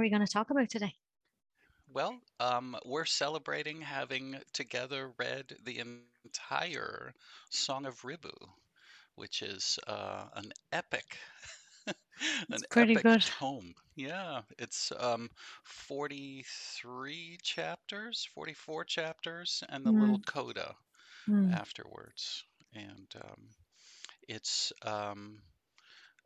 [0.00, 0.96] Are we going to talk about today?
[1.86, 7.12] Well, um, we're celebrating having together read the entire
[7.50, 8.32] Song of Ribhu,
[9.14, 11.18] which is uh, an epic,
[12.50, 13.24] an pretty epic good.
[13.24, 13.74] tome.
[13.94, 15.30] Yeah, it's um,
[15.64, 20.76] 43 chapters, 44 chapters, and the little Mm, coda
[21.28, 22.44] mm, afterwards.
[22.72, 23.50] And um,
[24.28, 25.42] it's um,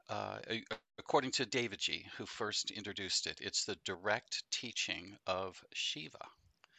[0.08, 0.38] uh,
[0.98, 6.26] according to G., who first introduced it, it's the direct teaching of Shiva,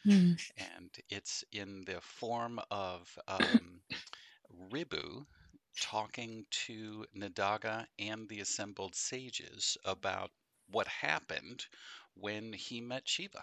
[0.06, 0.38] mm.
[0.56, 3.80] and it's in the form of um,
[4.70, 5.26] Ribhu
[5.80, 10.30] talking to Nidagha and the assembled sages about
[10.70, 11.66] what happened
[12.14, 13.42] when he met Shiva.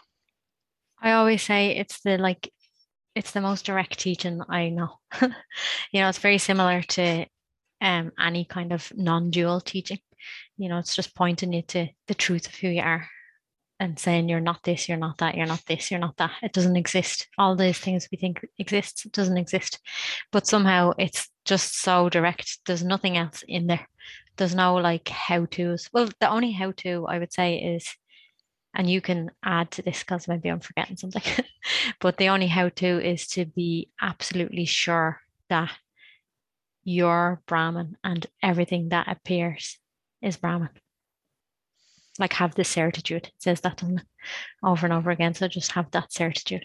[1.01, 2.51] I always say it's the like
[3.15, 4.97] it's the most direct teaching I know.
[5.21, 7.25] you know, it's very similar to
[7.83, 9.99] um any kind of non-dual teaching.
[10.57, 13.07] You know, it's just pointing you to the truth of who you are
[13.79, 16.31] and saying you're not this, you're not that, you're not this, you're not that.
[16.41, 17.27] It doesn't exist.
[17.37, 19.79] All these things we think exists, it doesn't exist.
[20.31, 22.59] But somehow it's just so direct.
[22.65, 23.85] There's nothing else in there.
[24.37, 25.89] There's no like how to's.
[25.91, 27.87] Well, the only how to I would say is
[28.75, 31.21] and you can add to this because maybe I'm forgetting something.
[31.99, 35.71] but the only how to is to be absolutely sure that
[36.83, 39.77] you're Brahman and everything that appears
[40.21, 40.69] is Brahman.
[42.19, 43.27] Like have the certitude.
[43.27, 43.81] It says that
[44.63, 45.33] over and over again.
[45.33, 46.63] So just have that certitude.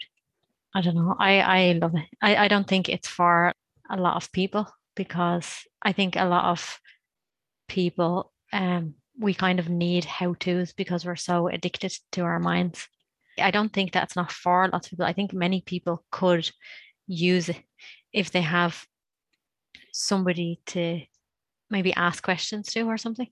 [0.75, 1.17] I don't know.
[1.19, 2.07] I, I love it.
[2.21, 3.53] I, I don't think it's for
[3.91, 6.79] a lot of people because I think a lot of
[7.69, 12.87] people um we kind of need how to's because we're so addicted to our minds.
[13.39, 15.07] I don't think that's not for lots of people.
[15.07, 16.49] I think many people could
[17.07, 17.61] use it
[18.13, 18.87] if they have
[19.99, 21.01] somebody to
[21.71, 23.29] maybe ask questions to or something.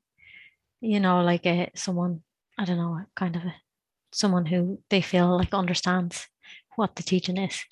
[0.80, 2.22] You know, like a someone,
[2.58, 3.54] I don't know, kind of a
[4.12, 6.26] someone who they feel like understands
[6.76, 7.64] what the teaching is.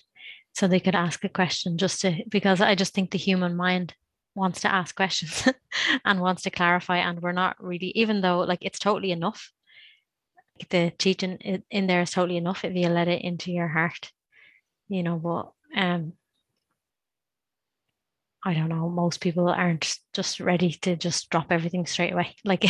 [0.52, 3.94] So they could ask a question just to because I just think the human mind
[4.34, 5.48] wants to ask questions
[6.04, 9.52] and wants to clarify and we're not really even though like it's totally enough
[10.70, 11.36] the teaching
[11.70, 14.10] in there is totally enough if you let it into your heart
[14.88, 16.14] you know but um
[18.44, 22.36] I don't know most people aren't just ready to just drop everything straight away.
[22.44, 22.64] Like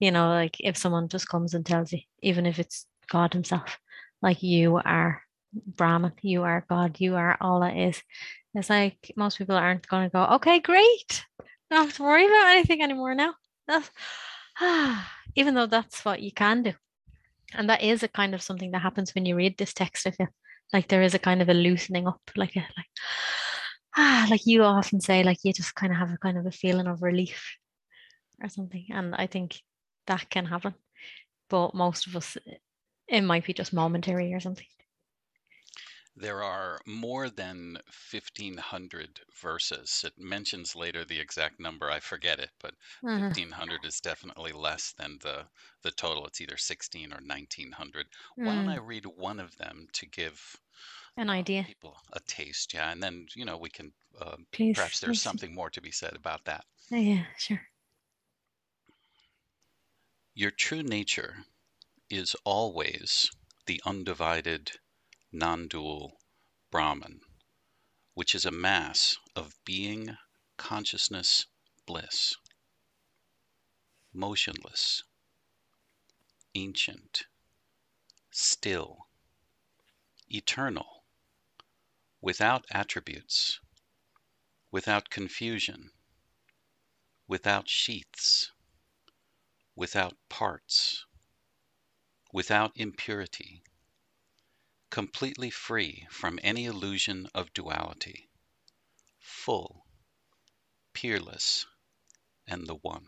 [0.00, 3.78] you know like if someone just comes and tells you even if it's God himself
[4.22, 8.02] like you are Brahman you are God you are all that is
[8.54, 11.24] it's like most people aren't going to go okay great.
[11.70, 13.34] Don't have to worry about anything anymore now.
[13.66, 13.90] That's,
[15.34, 16.72] even though that's what you can do.
[17.54, 20.10] And that is a kind of something that happens when you read this text, I
[20.12, 20.28] feel.
[20.72, 22.86] Like there is a kind of a loosening up, like a like
[23.96, 26.50] ah, like you often say, like you just kind of have a kind of a
[26.50, 27.56] feeling of relief
[28.42, 28.86] or something.
[28.90, 29.60] And I think
[30.06, 30.74] that can happen.
[31.50, 32.36] But most of us
[33.08, 34.66] it might be just momentary or something.
[36.16, 40.02] There are more than 1,500 verses.
[40.02, 41.88] It mentions later the exact number.
[41.88, 42.74] I forget it, but
[43.06, 43.34] Uh-huh.
[43.34, 45.50] 1,500 is definitely less than the,
[45.82, 46.26] the total.
[46.26, 48.08] It's either 16 or 1,900.
[48.40, 50.56] Why don't I Mm, read one of them to give
[51.16, 51.66] an uh, idea.
[51.66, 52.74] people a taste?
[52.74, 55.92] Yeah, and then, you know, we can, uh, Please, perhaps there's something more to be
[55.92, 56.66] said about that.
[56.90, 57.68] Yeah, yeah, sure.
[60.34, 61.44] Your true nature
[62.10, 63.30] is always
[63.66, 64.80] the undivided,
[65.36, 66.20] non dual
[66.70, 67.20] Brahman,
[68.12, 70.16] which is a mass of being,
[70.56, 71.46] consciousness,
[71.86, 72.36] bliss,
[74.12, 75.02] motionless,
[76.54, 77.24] ancient,
[78.30, 79.08] still,
[80.28, 81.04] eternal,
[82.20, 83.58] without attributes,
[84.70, 85.90] without confusion,
[87.26, 88.52] without sheaths,
[89.74, 91.04] without parts,
[92.32, 93.64] without impurity,
[94.94, 98.28] completely free from any illusion of duality,
[99.18, 99.86] full,
[100.92, 101.66] peerless,
[102.46, 103.04] and the one.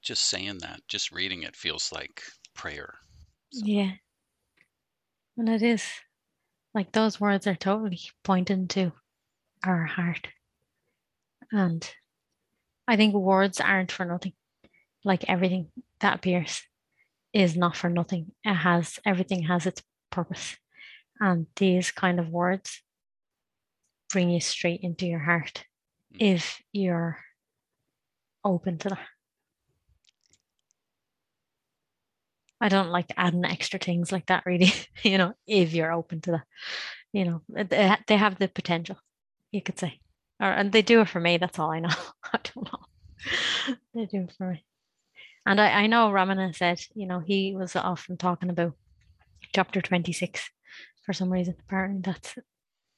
[0.00, 2.22] Just saying that, just reading it feels like
[2.54, 2.94] prayer.
[3.52, 3.90] So, Yeah.
[5.36, 5.86] And it is
[6.72, 8.92] like those words are totally pointing to
[9.62, 10.28] our heart.
[11.52, 11.86] And
[12.88, 14.32] I think words aren't for nothing.
[15.04, 15.70] Like everything
[16.04, 16.62] that appears
[17.32, 18.32] is not for nothing.
[18.44, 20.56] It has everything has its purpose.
[21.18, 22.82] And these kind of words
[24.10, 25.64] bring you straight into your heart
[26.14, 27.18] mm, if you're
[28.44, 29.06] open to that.
[32.60, 34.72] I don't like adding extra things like that, really.
[35.02, 36.44] you know, if you're open to that,
[37.14, 38.96] you know, they, they have the potential,
[39.52, 40.00] you could say,
[40.38, 41.38] or and they do it for me.
[41.38, 41.96] That's all I know.
[42.32, 43.76] I don't know.
[43.94, 44.64] they do for me.
[45.46, 48.74] And I, I know Ramana said, you know, he was often talking about
[49.54, 50.50] chapter 26
[51.04, 51.54] for some reason.
[51.60, 52.34] Apparently that's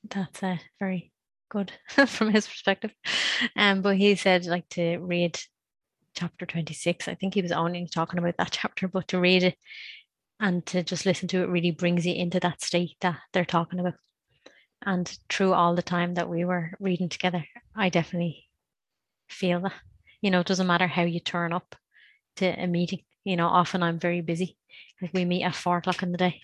[0.08, 1.12] that's uh, very
[1.50, 1.72] good
[2.06, 2.92] from his perspective.
[3.56, 5.38] Um, but he said like to read
[6.14, 7.08] chapter 26.
[7.08, 9.56] I think he was only talking about that chapter, but to read it
[10.38, 13.80] and to just listen to it really brings you into that state that they're talking
[13.80, 13.94] about.
[14.84, 17.44] And through all the time that we were reading together,
[17.74, 18.48] I definitely
[19.28, 19.72] feel that.
[20.20, 21.76] You know, it doesn't matter how you turn up
[22.36, 23.00] to a meeting.
[23.24, 24.56] You know, often I'm very busy.
[25.00, 26.40] Like we meet at four o'clock in the day.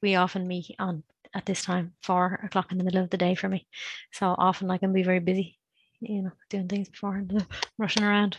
[0.00, 1.02] We often meet on
[1.34, 3.66] at this time, four o'clock in the middle of the day for me.
[4.12, 5.58] So often I can be very busy,
[6.00, 7.46] you know, doing things before and
[7.78, 8.38] rushing around.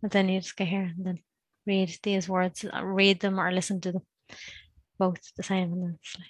[0.00, 1.18] But then you just get here and then
[1.66, 4.02] read these words, read them or listen to them,
[4.98, 5.72] both the same.
[5.72, 6.26] And then it's like,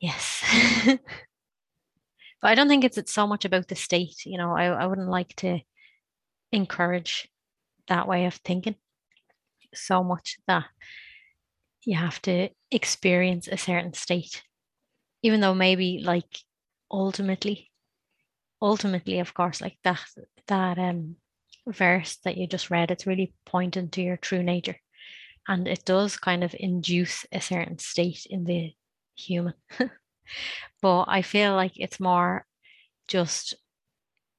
[0.00, 0.42] yes.
[2.42, 4.24] but I don't think it's, it's so much about the state.
[4.26, 5.60] You know, I, I wouldn't like to
[6.50, 7.28] encourage
[7.88, 8.76] that way of thinking.
[9.74, 10.64] So much that
[11.84, 14.42] you have to experience a certain state
[15.22, 16.38] even though maybe like
[16.90, 17.70] ultimately
[18.62, 20.00] ultimately of course like that
[20.46, 21.16] that um
[21.66, 24.76] verse that you just read it's really pointing to your true nature.
[25.48, 28.72] And it does kind of induce a certain state in the
[29.14, 29.54] human.
[30.82, 32.46] But i feel like it's more
[33.08, 33.54] just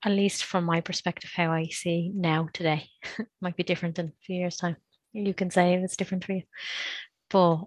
[0.06, 2.88] at least from my perspective how i see now today.
[3.42, 4.78] Might be different in a few years time.
[5.14, 6.44] You can say it's different for you.
[7.30, 7.64] But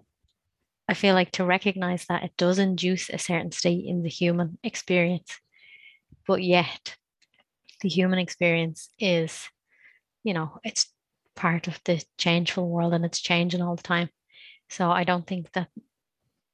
[0.87, 4.57] I feel like to recognize that it does induce a certain state in the human
[4.63, 5.37] experience,
[6.25, 6.95] but yet
[7.81, 9.47] the human experience is,
[10.23, 10.91] you know, it's
[11.35, 14.09] part of the changeful world and it's changing all the time.
[14.69, 15.69] So I don't think that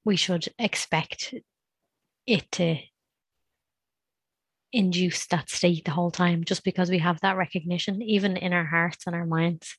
[0.04, 1.34] we should expect
[2.26, 2.78] it to
[4.76, 8.66] induce that state the whole time just because we have that recognition, even in our
[8.66, 9.76] hearts and our minds.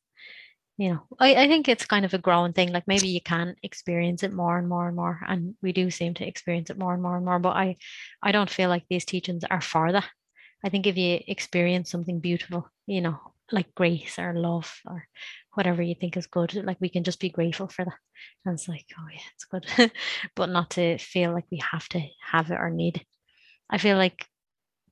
[0.78, 3.56] You know I, I think it's kind of a growing thing like maybe you can
[3.62, 6.92] experience it more and more and more and we do seem to experience it more
[6.92, 7.76] and more and more but i
[8.22, 10.04] i don't feel like these teachings are for that.
[10.62, 13.18] I think if you experience something beautiful you know
[13.52, 15.08] like grace or love or
[15.54, 17.98] whatever you think is good like we can just be grateful for that.
[18.44, 19.66] And it's like oh yeah it's good.
[20.34, 22.02] But not to feel like we have to
[22.32, 23.06] have it or need it.
[23.70, 24.26] I feel like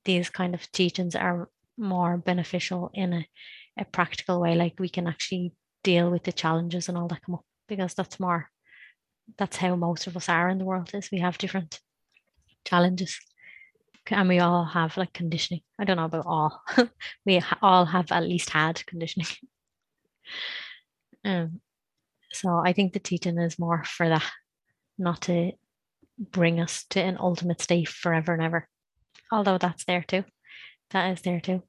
[0.05, 3.27] these kind of teachings are more beneficial in a,
[3.77, 5.53] a practical way like we can actually
[5.83, 8.49] deal with the challenges and all that come up because that's more
[9.37, 11.79] that's how most of us are in the world is we have different
[12.63, 13.19] challenges.
[14.11, 15.61] And we all have like conditioning.
[15.79, 16.61] I don't know about all.
[17.25, 19.27] We all have at least had conditioning.
[21.23, 21.61] Um
[22.35, 24.23] so i think the teaching is more for that
[24.97, 25.51] not to
[26.19, 28.67] bring us to an ultimate state forever and ever
[29.35, 30.23] although that's there too
[30.91, 31.61] that is there too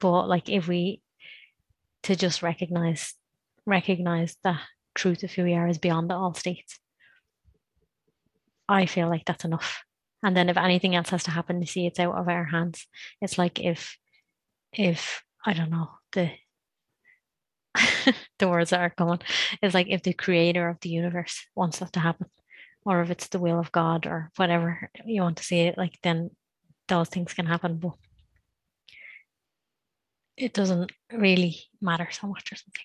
[0.00, 1.00] but like if we
[2.04, 3.14] to just recognize
[3.66, 4.58] recognize the
[4.94, 6.78] truth of who we are is beyond all states.
[8.68, 9.82] I feel like that's enough.
[10.22, 12.86] And then if anything else has to happen to see it's out of our hands,
[13.20, 13.98] it's like if
[14.72, 16.30] if I don't know, the
[18.38, 19.20] the words that are coming,
[19.62, 22.26] it's like if the creator of the universe wants that to happen,
[22.86, 25.98] or if it's the will of God or whatever you want to see it, like
[26.02, 26.30] then
[26.88, 27.78] those things can happen.
[27.78, 27.94] But
[30.36, 32.82] it doesn't really matter so much or something.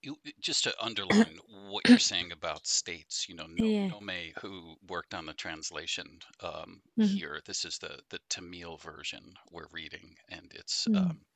[0.00, 3.90] You, just to underline what you're saying about states, you know, Yeah.
[3.90, 7.16] Nome, who worked on the translation um, Mhm.
[7.16, 10.94] here, this is the the Tamil version we're reading, and it's Mm.
[10.94, 11.26] um,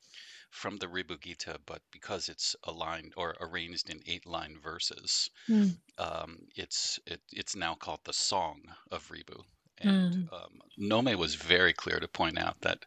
[0.51, 5.81] from the Ribhu Gita, but because it's aligned or arranged in eight line verses, Mm.
[5.97, 9.43] um, it's it, it's now called the Song of Ribhu.
[9.81, 10.29] And Mm.
[10.31, 12.85] um, Nome was very clear to point out that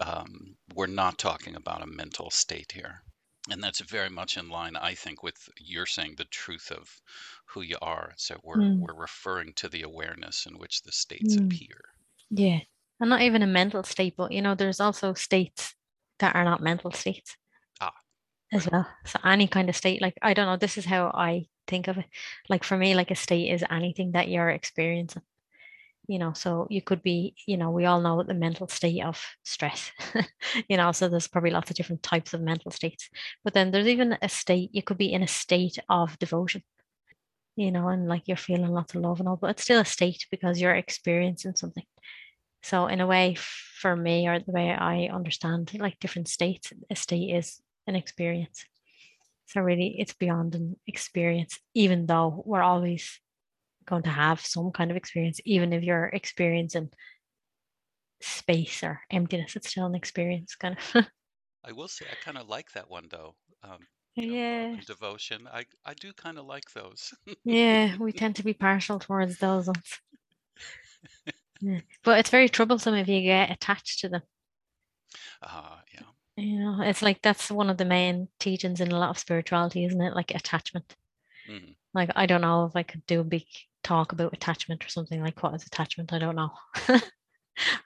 [0.00, 3.02] um, we're not talking about a mental state here
[3.50, 7.00] and that's very much in line i think with you're saying the truth of
[7.46, 8.76] who you are so we're Mm.
[8.76, 11.38] we're referring to the awareness in which the states Mm.
[11.38, 11.80] appear
[12.30, 12.60] Yeah.
[13.00, 15.76] And not even a mental state, but you know, there's also states
[16.20, 17.36] that are not mental states
[17.80, 18.02] Ah,
[18.52, 18.70] as right.
[18.70, 18.86] well.
[19.04, 21.98] So any kind of state, like I don't know, this is how I think of
[21.98, 22.06] it.
[22.48, 25.22] Like for me, like a state is anything that you're experiencing.
[26.08, 29.20] You know, so you could be, you know, we all know the mental state of
[29.44, 29.90] stress.
[30.68, 33.08] you know, so there's probably lots of different types of mental states.
[33.42, 36.62] But then there's even a state, you could be in a state of devotion,
[37.56, 39.84] you know, and like you're feeling lots of love and all, but it's still a
[39.84, 41.84] state because you're experiencing something.
[42.62, 46.96] So in a way, for me, or the way I understand like different states, a
[46.96, 48.64] state is an experience.
[49.46, 53.20] So really, it's beyond an experience, even though we're always
[53.86, 56.90] going to have some kind of experience, even if you're experiencing
[58.20, 61.06] space or emptiness, it's still an experience, kind of.
[61.64, 63.34] I will say I kind of like that one though.
[63.62, 63.78] Um,
[64.14, 64.76] yeah.
[64.86, 65.48] devotion.
[65.52, 67.12] I I do kind of like those.
[67.44, 70.00] yeah, we tend to be partial towards those ones.
[71.60, 71.80] yeah.
[72.04, 74.22] But it's very troublesome if you get attached to them.
[75.42, 76.06] Uh, yeah.
[76.36, 79.84] You know, it's like that's one of the main teachings in a lot of spirituality,
[79.84, 80.14] isn't it?
[80.14, 80.94] Like attachment.
[81.50, 81.72] Mm-hmm.
[81.94, 83.44] Like I don't know if I could do a big
[83.86, 86.12] talk about attachment or something like what is attachment.
[86.12, 86.50] I don't know.
[86.88, 87.00] I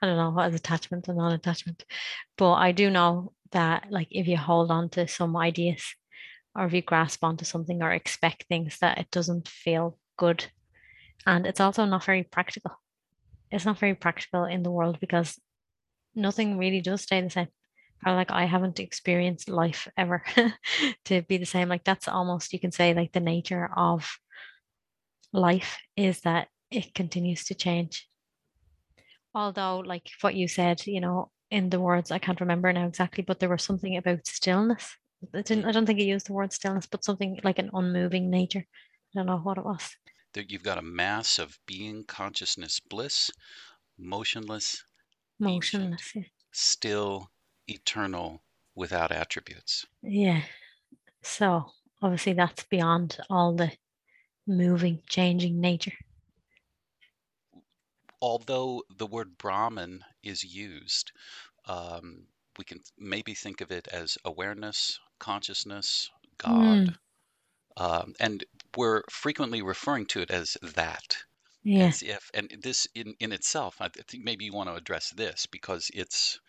[0.01, 1.85] don't know what is attachment and non-attachment,
[2.37, 5.83] but I do know that like if you hold on to some ideas
[6.55, 10.45] or if you grasp onto something or expect things that it doesn't feel good,
[11.25, 12.71] and it's also not very practical.
[13.51, 15.39] It's not very practical in the world because
[16.15, 17.47] nothing really does stay the same.
[18.05, 20.23] Or like I haven't experienced life ever
[21.05, 21.69] to be the same.
[21.69, 24.09] Like that's almost you can say like the nature of
[25.33, 28.07] life is that it continues to change.
[29.33, 33.23] Although, like what you said, you know, in the words I can't remember now exactly,
[33.23, 34.95] but there was something about stillness.
[35.33, 35.65] I didn't.
[35.65, 38.65] I don't think he used the word stillness, but something like an unmoving nature.
[38.65, 39.95] I don't know what it was.
[40.35, 43.29] You've got a mass of being, consciousness, bliss,
[43.99, 44.83] motionless,
[45.39, 47.29] motionless, ancient, still,
[47.67, 48.41] eternal,
[48.75, 49.85] without attributes.
[50.01, 50.41] Yeah.
[51.21, 51.65] So
[52.01, 53.71] obviously that's beyond all the
[54.47, 55.93] moving, changing nature.
[58.21, 61.11] Although the word Brahman is used,
[61.65, 66.53] um, we can maybe think of it as awareness, consciousness, God.
[66.87, 66.95] Mm.
[67.77, 68.43] Um, and
[68.75, 71.17] we're frequently referring to it as that.
[71.63, 71.85] Yeah.
[71.85, 75.45] As if, and this in, in itself, I think maybe you want to address this
[75.45, 76.39] because it's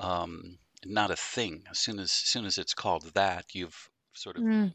[0.00, 1.64] um, not a thing.
[1.70, 4.72] As soon as, as soon as it's called that, you've sort of mm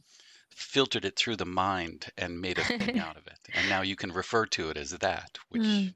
[0.56, 3.40] filtered it through the mind and made a thing out of it.
[3.54, 5.94] And now you can refer to it as that, which mm.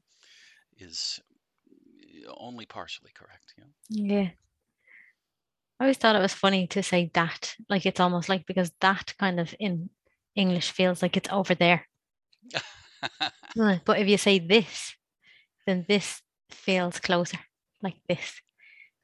[0.78, 1.20] is
[2.38, 3.54] only partially correct.
[3.58, 3.66] Yeah.
[3.90, 4.30] yeah.
[5.80, 7.56] I always thought it was funny to say that.
[7.70, 9.90] Like it's almost like because that kind of in
[10.36, 11.88] English feels like it's over there.
[13.56, 14.96] but if you say this,
[15.66, 17.40] then this feels closer,
[17.82, 18.42] like this.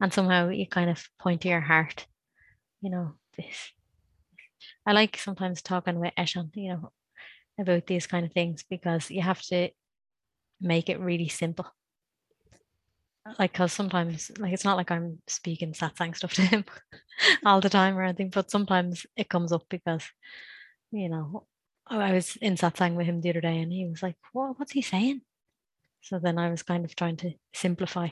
[0.01, 2.07] And somehow you kind of point to your heart,
[2.81, 3.71] you know, this.
[4.85, 6.91] I like sometimes talking with Eshan, you know,
[7.59, 9.69] about these kind of things because you have to
[10.59, 11.67] make it really simple.
[13.39, 16.65] Like, because sometimes, like, it's not like I'm speaking satsang stuff to him
[17.45, 20.03] all the time or anything, but sometimes it comes up because,
[20.91, 21.47] you know,
[21.87, 24.71] I was in satsang with him the other day and he was like, what, what's
[24.73, 25.21] he saying?
[26.01, 28.09] So then I was kind of trying to simplify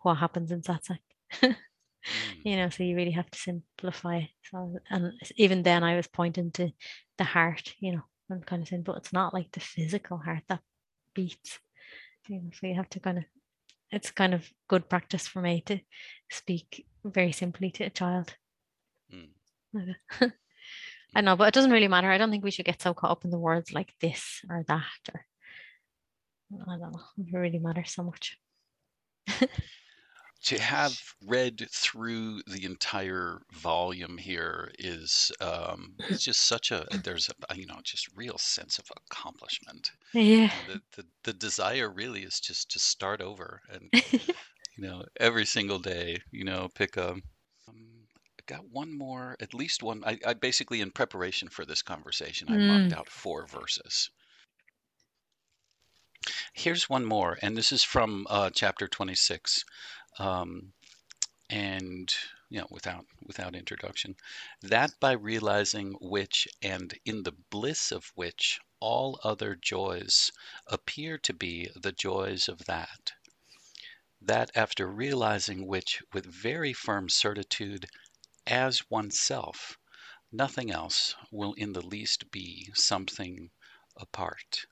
[0.00, 1.00] what happens in satsang.
[2.06, 2.50] Mm.
[2.50, 6.52] you know so you really have to simplify so and even then i was pointing
[6.52, 6.70] to
[7.16, 10.42] the heart you know and kind of saying but it's not like the physical heart
[10.48, 10.60] that
[11.14, 11.58] beats
[12.28, 13.24] you know so you have to kind of
[13.90, 15.80] it's kind of good practice for me to
[16.30, 18.36] speak very simply to a child
[19.12, 19.94] mm.
[21.16, 23.10] i know but it doesn't really matter i don't think we should get so caught
[23.10, 25.26] up in the words like this or that or
[26.52, 28.38] i don't know it really matters so much
[30.48, 37.28] to have read through the entire volume here is um, it's just such a there's
[37.50, 39.90] a you know just real sense of accomplishment.
[40.14, 40.50] Yeah.
[40.66, 44.20] the, the, the desire really is just to start over and you
[44.78, 47.22] know every single day you know pick a um,
[47.68, 52.48] I got one more at least one I, I basically in preparation for this conversation
[52.48, 52.66] i mm.
[52.66, 54.08] marked out four verses.
[56.54, 59.64] Here's one more and this is from uh, chapter 26
[60.18, 60.72] um,
[61.50, 62.14] and
[62.50, 64.16] you know without without introduction.
[64.62, 70.30] That by realizing which and in the bliss of which all other joys
[70.66, 73.12] appear to be the joys of that.
[74.20, 77.86] That after realizing which with very firm certitude
[78.46, 79.78] as oneself
[80.30, 83.50] nothing else will in the least be something
[83.96, 84.66] apart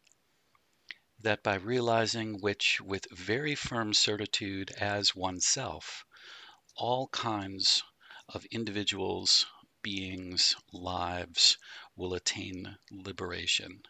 [1.19, 6.05] that by realizing which with very firm certitude as oneself,
[6.77, 7.83] all kinds
[8.29, 9.47] of individuals,
[9.83, 11.59] beings, lives
[11.95, 13.83] will attain liberation,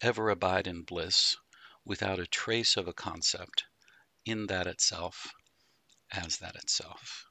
[0.00, 1.36] ever abide in bliss,
[1.84, 3.66] without a trace of a concept,
[4.24, 5.32] in that itself,
[6.10, 7.26] as that itself.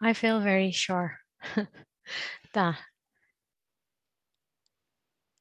[0.00, 1.20] I feel very sure
[2.52, 2.78] that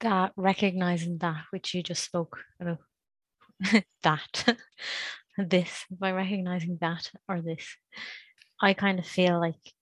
[0.01, 2.79] that recognizing that which you just spoke about
[4.03, 4.57] that
[5.37, 7.77] this by recognizing that or this
[8.61, 9.73] i kind of feel like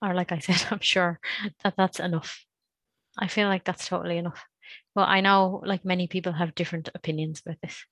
[0.00, 1.20] or like i said i'm sure
[1.62, 2.44] that that's enough.
[3.18, 4.42] I feel like that's totally enough.
[4.94, 7.84] Well i know like many people have different opinions about this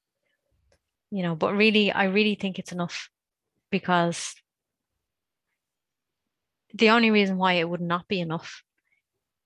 [1.11, 3.11] you know, but really, I really think it's enough
[3.71, 4.35] because
[6.73, 8.63] the only reason why it would not be enough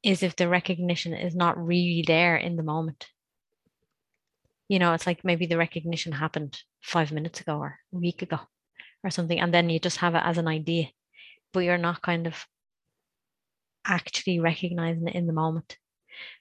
[0.05, 3.07] is if the recognition is not really there in the moment.
[4.69, 8.39] You know, it's like maybe the recognition happened five minutes ago or a week ago
[9.03, 10.89] or something, and then you just have it as an idea,
[11.53, 12.47] but you're not kind of
[13.87, 15.79] actually recognizing it in the moment.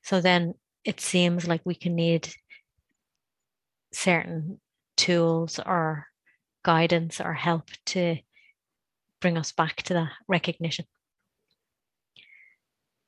[0.03, 0.53] So then
[0.83, 2.29] it seems like we can need
[3.93, 4.59] certain
[4.97, 6.07] tools or
[6.63, 8.17] guidance or help to
[9.21, 10.85] bring us back to that recognition.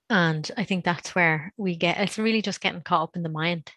[0.09, 3.29] And I think that's where we get it's really just getting caught up in the
[3.29, 3.71] mind.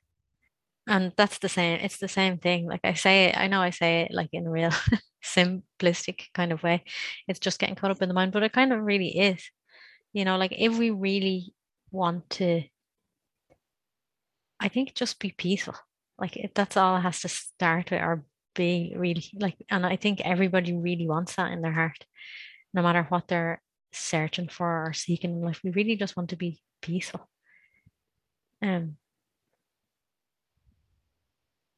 [0.87, 2.67] And that's the same, it's the same thing.
[2.67, 4.73] Like I say it, I know I say it like in a real
[5.25, 6.85] simplistic kind of way.
[7.27, 9.43] It's just getting caught up in the mind, but it kind of really is.
[10.13, 11.53] You know, like if we really
[11.91, 12.63] want to,
[14.61, 15.75] I think just be peaceful.
[16.19, 20.21] Like that's all it has to start with or be really like, and I think
[20.23, 22.05] everybody really wants that in their heart,
[22.75, 23.61] no matter what they're
[23.93, 25.61] searching for or seeking in life.
[25.65, 27.29] We really just want to be peaceful.
[28.63, 28.97] Um,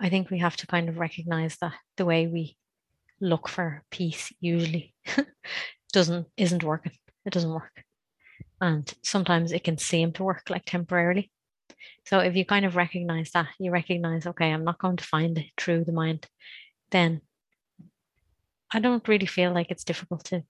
[0.00, 2.56] I think we have to kind of recognize that the way we
[3.20, 4.94] look for peace usually
[5.92, 6.92] doesn't isn't working.
[7.26, 7.84] It doesn't work.
[8.60, 11.30] And sometimes it can seem to work like temporarily.
[12.06, 15.38] So if you kind of recognize that, you recognize, okay, I'm not going to find
[15.38, 16.26] it through the mind,
[16.90, 17.20] then
[18.72, 20.42] I don't really feel like it's difficult to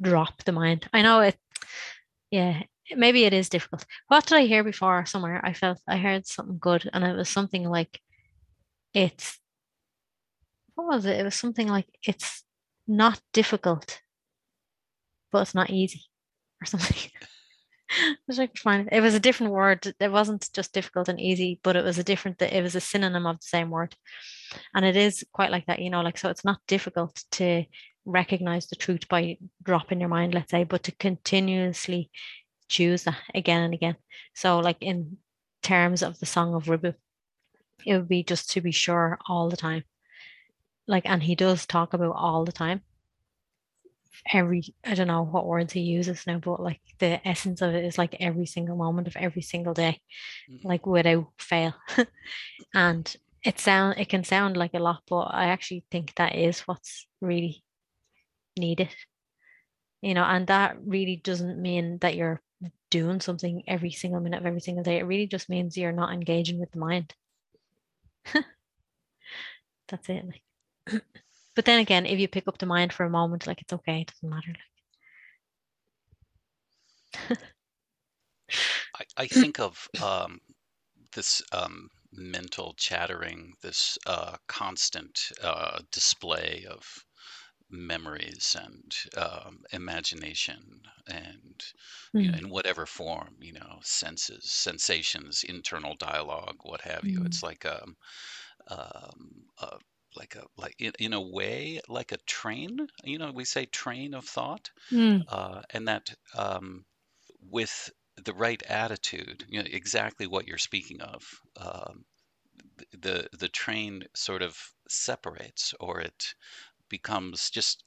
[0.00, 0.88] drop the mind.
[0.92, 1.36] I know it,
[2.30, 2.62] yeah,
[2.94, 3.84] maybe it is difficult.
[4.08, 5.40] What did I hear before somewhere?
[5.44, 8.00] I felt I heard something good, and it was something like
[8.94, 9.38] it's
[10.74, 11.18] what was it?
[11.18, 12.44] It was something like it's
[12.86, 14.00] not difficult,
[15.32, 16.04] but it's not easy,
[16.62, 17.10] or something.
[17.88, 18.88] I was like, fine.
[18.90, 19.94] It was a different word.
[20.00, 22.42] It wasn't just difficult and easy, but it was a different.
[22.42, 23.96] It was a synonym of the same word,
[24.74, 26.02] and it is quite like that, you know.
[26.02, 27.64] Like so, it's not difficult to
[28.06, 32.10] recognize the truth by dropping your mind, let's say, but to continuously
[32.68, 33.96] choose that again and again.
[34.34, 35.18] So, like in
[35.62, 36.94] terms of the Song of Ribhu,
[37.84, 39.84] it would be just to be sure all the time.
[40.86, 42.82] Like, and he does talk about all the time.
[44.32, 47.84] Every, I don't know what words he uses now, but like the essence of it
[47.84, 50.00] is like every single moment of every single day,
[50.50, 50.66] mm-hmm.
[50.66, 51.74] like without fail.
[52.74, 53.14] and
[53.44, 57.06] it sound it can sound like a lot, but I actually think that is what's
[57.20, 57.62] really
[58.58, 58.88] needed.
[60.02, 62.40] You know, and that really doesn't mean that you're
[62.90, 64.98] doing something every single minute of every single day.
[64.98, 67.14] It really just means you're not engaging with the mind.
[69.88, 70.24] That's it.
[70.26, 70.42] Like.
[71.54, 74.02] but then again, if you pick up the mind for a moment, like it's okay,
[74.02, 74.54] it doesn't matter.
[77.28, 77.38] Like.
[78.94, 80.38] I, I think of um,
[81.14, 86.84] this um, mental chattering, this uh, constant uh, display of
[87.70, 91.64] memories and um, imagination and
[92.14, 92.22] mm.
[92.22, 92.44] you know, hmm.
[92.44, 97.26] in whatever form you know senses sensations internal dialogue what have you mm.
[97.26, 97.96] it's like a, um,
[98.68, 99.76] um, a
[100.16, 104.14] like a like in, in, a way like a train you know we say train
[104.14, 105.22] of thought mm.
[105.28, 106.84] uh, and that um,
[107.50, 107.90] with
[108.24, 112.04] the right attitude you know exactly what you're speaking of um,
[112.92, 114.56] the the train sort of
[114.88, 116.34] separates or it
[116.88, 117.84] becomes just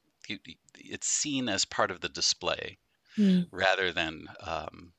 [0.78, 2.78] it's seen as part of the display
[3.18, 3.48] mm.
[3.52, 4.94] rather than um,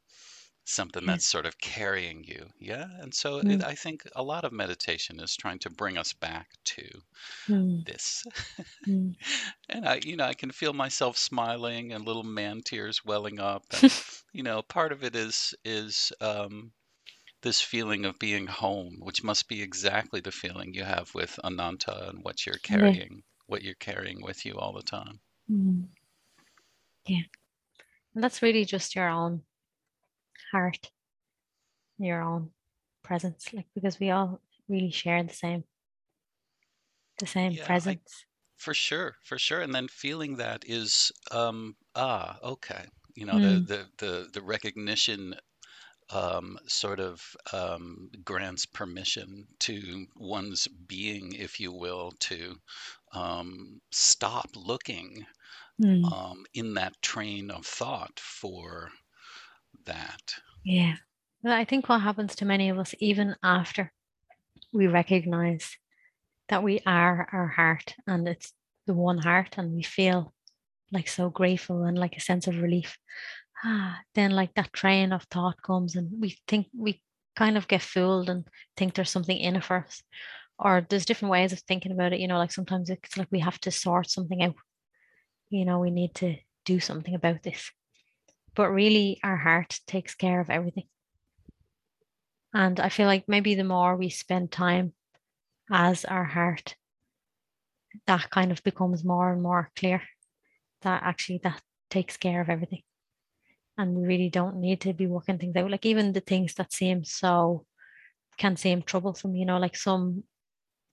[0.70, 3.54] something that's sort of carrying you yeah and so mm.
[3.54, 6.86] it, i think a lot of meditation is trying to bring us back to
[7.48, 7.84] mm.
[7.84, 8.24] this
[8.86, 9.14] mm.
[9.68, 13.64] and i you know i can feel myself smiling and little man tears welling up
[13.82, 13.92] and
[14.32, 16.70] you know part of it is is um,
[17.42, 22.10] this feeling of being home which must be exactly the feeling you have with ananta
[22.10, 25.20] and what you're carrying what you're carrying with you all the time.
[25.50, 25.84] Mm.
[27.06, 27.22] Yeah.
[28.14, 29.42] And that's really just your own
[30.52, 30.90] heart,
[31.98, 32.50] your own
[33.02, 35.64] presence, like because we all really share the same
[37.18, 38.00] the same yeah, presence.
[38.08, 38.24] I,
[38.56, 39.60] for sure, for sure.
[39.60, 42.84] And then feeling that is um ah, okay.
[43.16, 43.66] You know, mm.
[43.66, 45.34] the, the the the recognition
[46.12, 52.56] um, sort of um, grants permission to one's being, if you will, to
[53.12, 55.24] um, stop looking
[55.80, 56.12] mm.
[56.12, 58.90] um, in that train of thought for
[59.86, 60.34] that.
[60.64, 60.94] Yeah.
[61.42, 63.92] Well, I think what happens to many of us, even after
[64.72, 65.76] we recognize
[66.48, 68.52] that we are our heart and it's
[68.86, 70.32] the one heart, and we feel
[70.92, 72.98] like so grateful and like a sense of relief,
[73.64, 77.02] ah, then like that train of thought comes and we think we
[77.36, 78.44] kind of get fooled and
[78.76, 80.02] think there's something in it for us
[80.60, 82.20] or there's different ways of thinking about it.
[82.20, 84.54] You know, like sometimes it's like we have to sort something out.
[85.48, 87.70] You know, we need to do something about this.
[88.54, 90.84] But really, our heart takes care of everything.
[92.52, 94.92] And I feel like maybe the more we spend time
[95.72, 96.74] as our heart,
[98.06, 100.02] that kind of becomes more and more clear
[100.82, 102.82] that actually that takes care of everything.
[103.78, 105.70] And we really don't need to be working things out.
[105.70, 107.64] Like even the things that seem so
[108.36, 110.24] can seem troublesome, you know, like some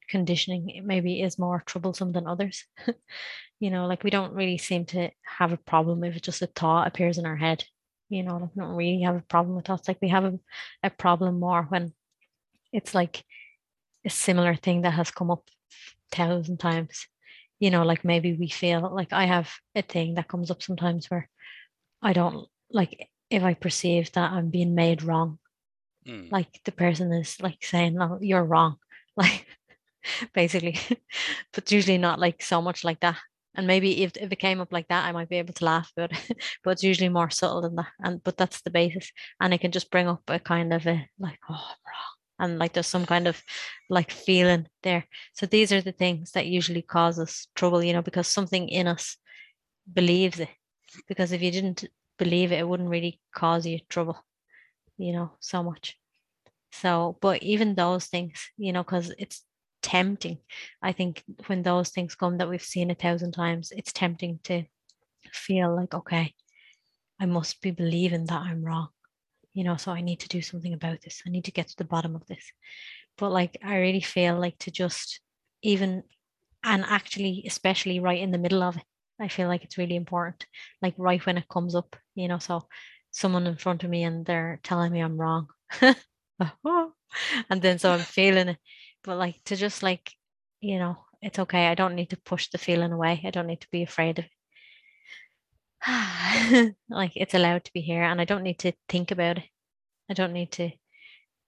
[0.08, 2.66] conditioning maybe is more troublesome than others.
[3.60, 6.88] you know, like we don't really seem to have a problem if just a thought
[6.88, 7.64] appears in our head.
[8.10, 9.88] You know, like we don't really have a problem with thoughts.
[9.88, 10.40] Like we have a,
[10.84, 11.94] a problem more when
[12.72, 13.24] it's like
[14.06, 15.50] a similar thing that has come up
[16.12, 17.08] thousand times.
[17.60, 21.10] You know, like maybe we feel like I have a thing that comes up sometimes
[21.10, 21.28] where
[22.02, 25.40] I don't like if I perceive that I'm being made wrong.
[26.08, 26.32] Mm.
[26.32, 28.78] Like the person is like saying, No, you're wrong.
[29.18, 29.48] Like
[30.34, 30.78] basically.
[31.54, 33.18] but usually not like so much like that.
[33.56, 35.92] And maybe if, if it came up like that, I might be able to laugh
[35.96, 36.12] but
[36.64, 37.92] but it's usually more subtle than that.
[38.00, 39.12] And but that's the basis.
[39.40, 42.18] And it can just bring up a kind of a like, oh, wrong.
[42.40, 43.42] And like there's some kind of
[43.90, 45.06] like feeling there.
[45.34, 48.88] So these are the things that usually cause us trouble, you know, because something in
[48.88, 49.18] us
[49.92, 50.50] believes it.
[51.08, 51.86] Because if you didn't
[52.20, 54.24] believe it, it wouldn't really cause you trouble,
[54.98, 55.98] you know, so much.
[56.72, 59.44] So, but even those things, you know, because it's
[59.88, 60.38] tempting.
[60.84, 64.64] I think when those things come that we've seen a thousand times, it's tempting to
[65.32, 66.34] feel like, okay,
[67.22, 68.90] I must be believing that I'm wrong,
[69.54, 71.22] you know, so I need to do something about this.
[71.26, 72.44] I need to get to the bottom of this.
[73.18, 75.22] But like, I really feel like to just
[75.64, 76.04] even,
[76.66, 78.84] and actually, especially right in the middle of it,
[79.22, 80.46] I feel like it's really important,
[80.82, 82.68] like right when it comes up, you know, so
[83.12, 85.48] someone in front of me and they're telling me I'm wrong.
[85.82, 85.96] and
[87.62, 88.58] then so I'm feeling it
[89.16, 90.12] like to just like
[90.60, 91.68] you know it's okay.
[91.68, 93.22] I don't need to push the feeling away.
[93.26, 94.32] I don't need to be afraid of it
[96.90, 99.44] like it's allowed to be here and i don't need to think about it.
[100.10, 100.72] I don't need to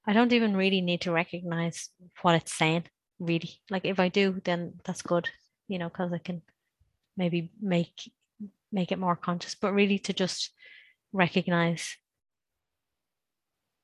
[0.06, 1.90] i don't even really need to recognize
[2.22, 2.86] what it's saying
[3.20, 3.60] really.
[3.70, 5.30] Like if i do then that's good
[5.68, 6.42] you know because i can
[7.18, 8.12] maybe make
[8.72, 9.56] make it more conscious.
[9.56, 10.52] But really to just
[11.12, 11.98] recognize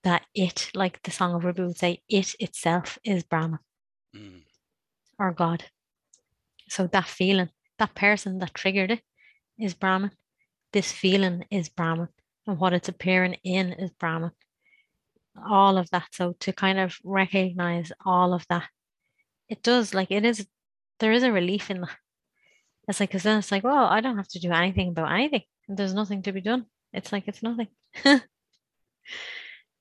[0.05, 3.59] that it, like the Song of Ribhu would say, it itself is Brahman
[4.15, 4.43] Mm.
[5.19, 5.65] or God.
[6.69, 9.01] So that feeling, that person that triggered it
[9.59, 10.11] is Brahman.
[10.71, 12.09] This feeling is Brahman.
[12.47, 14.31] And what it's appearing in is Brahman.
[15.49, 16.07] All of that.
[16.11, 18.69] So to kind of recognize all of that,
[19.49, 20.47] it does like it is,
[20.99, 21.97] there is a relief in that.
[22.87, 25.41] It's like, because then it's like, well, I don't have to do anything about anything.
[25.67, 26.67] There's nothing to be done.
[26.93, 27.67] It's like, it's nothing.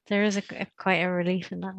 [0.06, 1.74] there is a, a quite a relief in that.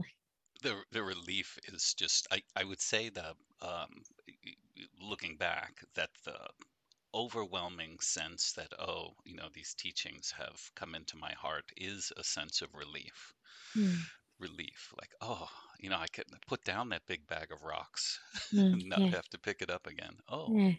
[0.59, 4.03] The the relief is just I, I would say that um,
[4.99, 6.49] looking back that the
[7.13, 12.23] overwhelming sense that oh you know these teachings have come into my heart is a
[12.23, 13.33] sense of relief.
[13.77, 14.07] Mm,
[14.39, 18.19] relief like oh you know I can put down that big bag of rocks
[18.53, 20.19] mm, and not yeah, have to pick it up again.
[20.29, 20.55] Oh.
[20.55, 20.75] Yeah.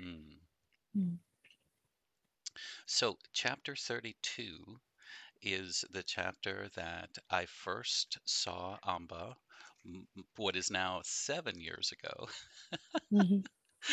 [0.00, 0.40] Mm,
[2.86, 4.80] so chapter 32
[5.42, 9.36] is the chapter that I first saw Amba,
[10.36, 12.28] what is now seven years ago,
[13.10, 13.44] mhm,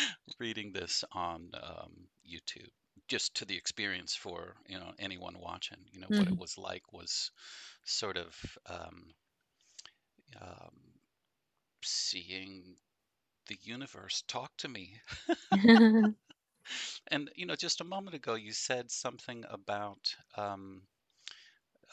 [0.38, 2.68] reading this on um, YouTube.
[3.08, 6.56] Just to the experience for you know anyone watching, you know what it mhm, was
[6.58, 7.30] like was
[7.84, 8.34] sort of
[8.68, 9.14] um,
[10.40, 10.76] um,
[11.82, 12.76] seeing
[13.48, 15.00] the universe talk to me.
[17.08, 20.82] And you know, just a moment ago, you said something about um,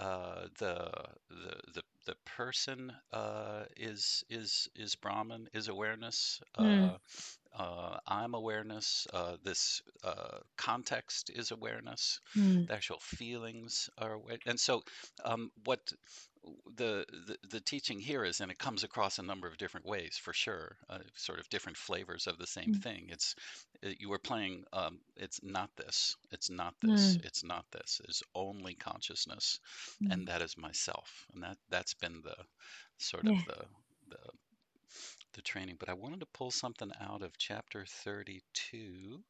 [0.01, 0.91] uh, the
[1.29, 6.41] the the the person uh, is is is Brahman, is awareness.
[6.59, 6.97] mm, Uh,
[7.57, 9.07] uh, I'm awareness.
[9.13, 12.19] Uh, this uh, context is awareness.
[12.35, 14.83] mm, The actual feelings are, and so
[15.25, 15.81] um, what
[16.75, 20.17] the, the the teaching here is, and it comes across a number of different ways
[20.17, 23.07] for sure, uh, sort of different flavors of the same mm, thing.
[23.09, 23.35] It's
[23.85, 24.63] uh, you were playing.
[24.73, 26.15] Um, it's not this.
[26.31, 27.15] It's not this.
[27.15, 28.01] mm, It's not this.
[28.07, 29.59] It's only consciousness
[30.09, 30.27] and mm.
[30.27, 32.35] that is myself and that that's been the
[32.97, 33.65] sort of the
[34.09, 34.17] the
[35.33, 39.23] the training but i wanted to pull something out of chapter 32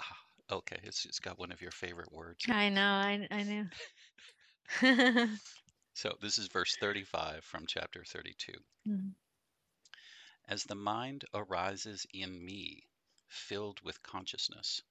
[0.00, 0.18] ah,
[0.50, 3.64] okay it's, it's got one of your favorite words I know, I I know.
[5.98, 8.52] so this is verse 35 from chapter 32
[8.88, 9.14] Mm,
[10.48, 12.84] as the mind arises in me
[13.26, 14.82] filled with consciousness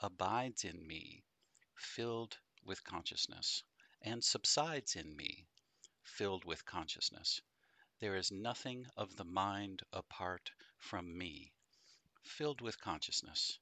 [0.00, 1.22] abides in me
[1.76, 3.62] filled with consciousness
[4.02, 5.46] and subsides in me
[6.02, 7.42] filled with consciousness
[8.00, 11.52] There is nothing of the mind apart from me,
[12.22, 13.58] filled with consciousness.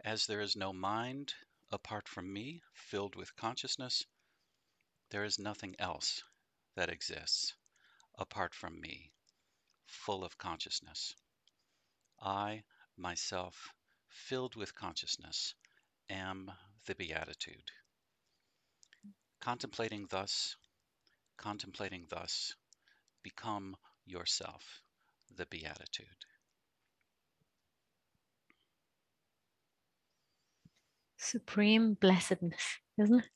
[0.00, 1.34] As there is no mind
[1.70, 4.06] apart from me, filled with consciousness,
[5.10, 6.22] there is nothing else
[6.76, 7.54] that exists
[8.18, 9.10] apart from me,
[9.86, 11.14] full of consciousness.
[12.20, 12.62] I,
[12.96, 13.72] myself,
[14.08, 15.54] filled with consciousness,
[16.08, 16.50] am
[16.86, 17.70] the Beatitude.
[19.40, 20.56] Contemplating thus,
[21.36, 22.54] contemplating thus,
[23.22, 24.82] become yourself
[25.36, 26.06] the Beatitude.
[31.16, 33.30] Supreme blessedness, isn't it?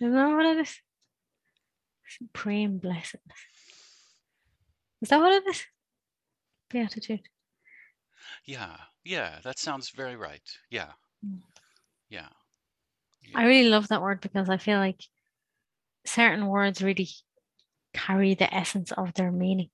[0.00, 0.80] Isn't that what it is?
[2.08, 3.38] Supreme blessedness.
[5.02, 5.64] Is that what it is?
[6.70, 7.20] Beatitude.
[8.44, 10.42] Yeah, yeah, that sounds very right.
[10.70, 10.92] Yeah,
[11.24, 11.40] Mm.
[12.08, 12.28] yeah.
[13.34, 15.02] I really love that word because I feel like
[16.04, 17.08] certain words really
[17.92, 19.70] carry the essence of their meaning.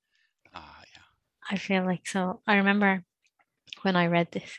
[0.55, 1.03] Ah, yeah.
[1.51, 2.41] I feel like so.
[2.47, 3.05] I remember
[3.83, 4.59] when I read this,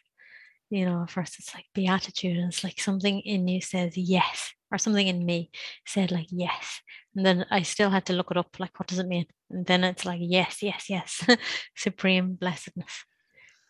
[0.70, 4.80] you know, first it's like beatitude, and it's like something in you says yes, or
[4.80, 5.52] something in me
[5.86, 6.82] said like yes.
[7.16, 9.28] And then I still had to look it up, like, what does it mean?
[9.52, 11.24] And then it's like, yes, yes, yes,
[11.76, 13.06] supreme blessedness.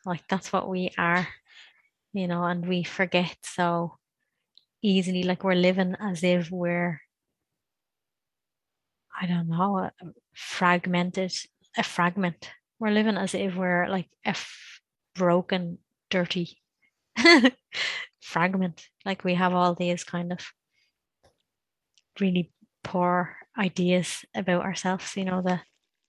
[0.06, 1.28] Like, that's what we are,
[2.13, 3.98] you know, and we forget so
[4.82, 7.02] easily, like, we're living as if we're,
[9.20, 9.92] I don't know, a
[10.34, 11.34] fragmented,
[11.78, 12.50] a fragment.
[12.80, 14.80] We're living as if we're like a f-
[15.16, 16.58] broken, dirty
[18.22, 18.88] fragment.
[19.06, 20.39] Like, we have all these kind of
[22.19, 22.52] really
[22.84, 25.63] poor ideas about ourselves, you know, that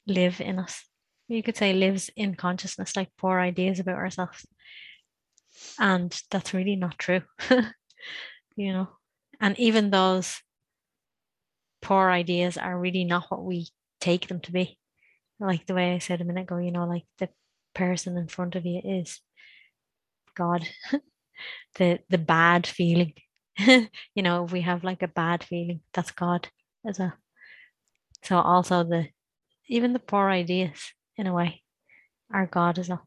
[0.06, 0.84] live in us.
[1.28, 4.46] You could say lives in consciousness, like poor ideas about ourselves.
[5.78, 7.22] And that's really not true,
[8.56, 8.88] you know.
[9.40, 10.40] And even those
[11.80, 13.68] poor ideas are really not what we
[14.00, 14.78] take them to be.
[15.40, 17.28] Like the way I said a minute ago, you know, like the
[17.74, 19.20] person in front of you is
[20.34, 20.66] God.
[21.76, 23.14] the the bad feeling.
[23.58, 26.48] you know, if we have like a bad feeling, that's God
[26.86, 27.12] as well.
[28.22, 29.08] So also the
[29.68, 31.62] even the poor ideas in a way
[32.32, 33.06] are God as well.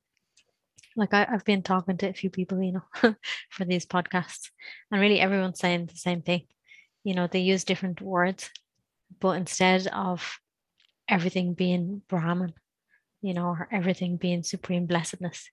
[0.95, 3.13] Like I, I've been talking to a few people, you know,
[3.49, 4.49] for these podcasts,
[4.91, 6.43] and really everyone's saying the same thing.
[7.03, 8.49] You know, they use different words,
[9.19, 10.39] but instead of
[11.07, 12.53] everything being Brahman,
[13.21, 15.49] you know, or everything being supreme blessedness,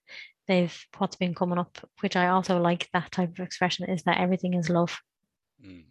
[0.46, 4.18] they've what's been coming up, which I also like that type of expression, is that
[4.18, 4.98] everything is love.
[5.64, 5.85] Mm.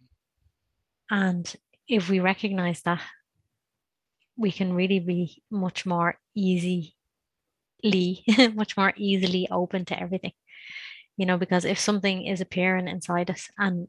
[1.10, 1.56] And
[1.88, 3.02] if we recognize that,
[4.36, 6.94] we can really be much more easily,
[8.54, 10.32] much more easily open to everything.
[11.16, 13.86] You know, because if something is appearing inside us and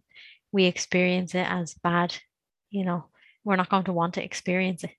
[0.51, 2.15] we experience it as bad,
[2.69, 3.05] you know,
[3.43, 4.91] we're not going to want to experience it.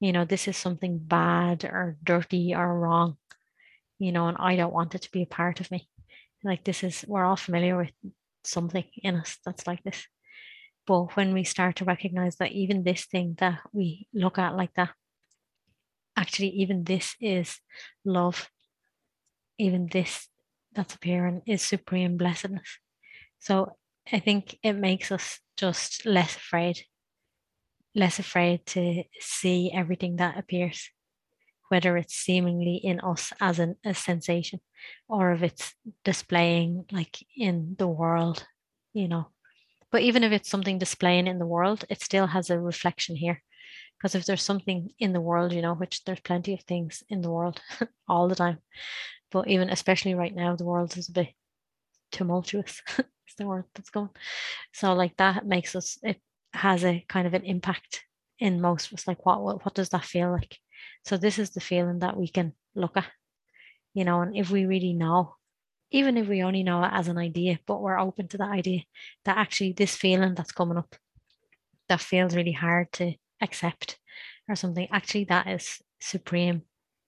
[0.00, 3.16] You know, this is something bad or dirty or wrong,
[3.98, 5.88] you know, and I don't want it to be a part of me.
[6.42, 7.90] Like, this is, we're all familiar with
[8.44, 10.06] something in us that's like this.
[10.86, 14.74] But when we start to recognize that even this thing that we look at like
[14.74, 14.90] that,
[16.16, 17.58] actually, even this is
[18.04, 18.50] love,
[19.58, 20.28] even this
[20.74, 22.78] that's appearing is supreme blessedness.
[23.38, 23.76] So
[24.12, 26.84] I think it makes us just less afraid,
[27.94, 30.90] less afraid to see everything that appears,
[31.74, 34.60] whether it's seemingly in us as an, a sensation
[35.08, 38.46] or if it's displaying like in the world,
[38.92, 39.26] you know.
[39.90, 43.42] But even if it's something displaying in the world, it still has a reflection here.
[43.98, 47.22] Because if there's something in the world, you know, which there's plenty of things in
[47.22, 47.60] the world
[48.08, 48.58] all the time,
[49.32, 51.30] but even especially right now, the world is a bit
[52.12, 52.82] tumultuous.
[52.98, 54.10] it's the word that's going.
[54.72, 56.20] So like that makes us it
[56.52, 58.04] has a kind of an impact
[58.38, 59.08] in most of us.
[59.08, 60.60] Like what, what does that feel like?
[61.04, 63.06] So this is the feeling that we can look at,
[63.92, 65.36] you know, and if we really know,
[65.90, 68.80] even if we only know it as an idea, but we're open to that idea
[69.24, 70.96] that actually this feeling that's coming up
[71.88, 73.98] that feels really hard to accept
[74.48, 76.62] or something, actually that is supreme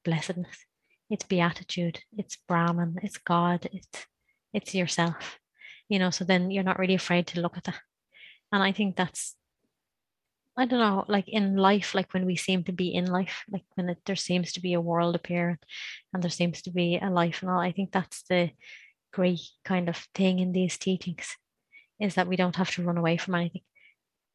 [0.04, 0.66] blessedness.
[1.08, 4.06] It's beatitude, it's Brahman, it's God, it's
[4.52, 5.38] it's yourself.
[5.88, 7.80] You know, so then you're not really afraid to look at that.
[8.52, 9.36] And I think that's
[10.58, 13.64] I don't know, like in life, like when we seem to be in life, like
[13.74, 15.58] when it, there seems to be a world appearing
[16.14, 18.50] and there seems to be a life and all, I think that's the
[19.12, 21.36] great kind of thing in these teachings
[22.00, 23.62] is that we don't have to run away from anything.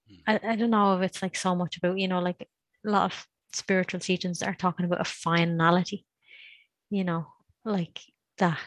[0.07, 0.15] Hmm.
[0.27, 2.47] I, I don't know if it's like so much about, you know, like
[2.85, 6.05] a lot of spiritual teachings are talking about a finality,
[6.91, 7.27] you know,
[7.65, 7.99] like
[8.37, 8.59] that,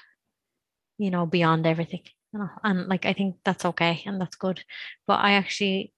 [0.99, 2.03] you know, beyond everything.
[2.33, 4.65] You know, and like I think that's okay and that's good.
[5.07, 5.94] But I actually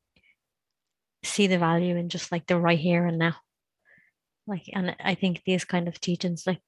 [1.27, 3.35] see the value in just like the right here and now.
[4.47, 6.61] Like, and I think these kind of teachings, like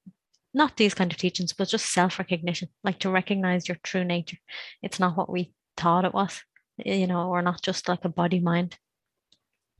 [0.53, 4.37] not these kind of teachings, but just self-recognition, like to recognize your true nature.
[4.81, 6.41] It's not what we thought it was.
[6.77, 8.77] You know, we're not just like a body mind.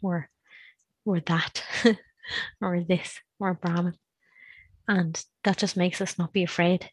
[0.02, 0.30] We're
[1.06, 1.64] we're that
[2.62, 3.96] or this, or Brahman.
[4.88, 6.90] And that just makes us not be afraid.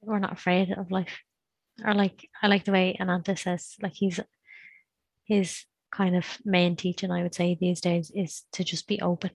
[0.00, 1.20] We're not afraid of life.
[1.84, 4.20] Or like I like the way Ananta says, like he's
[5.24, 9.30] his kind of main teaching, I would say these days, is to just be open.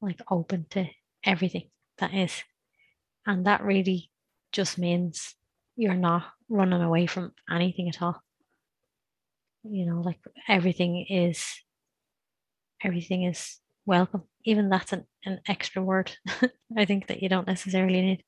[0.00, 0.86] Like open to
[1.24, 2.42] everything that is.
[3.26, 4.10] And that really
[4.52, 5.34] just means
[5.76, 8.20] you're not running away from anything at all.
[9.64, 11.44] You know, like everything is
[12.82, 14.24] everything is welcome.
[14.44, 16.16] Even that's an, an extra word
[16.76, 18.24] I think that you don't necessarily need.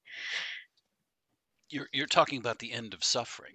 [1.70, 3.54] You're you're talking about the end of suffering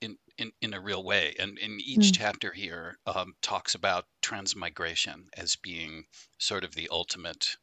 [0.00, 1.34] in in, in a real way.
[1.38, 2.16] And in each mm.
[2.16, 6.04] chapter here um, talks about transmigration as being
[6.38, 7.56] sort of the ultimate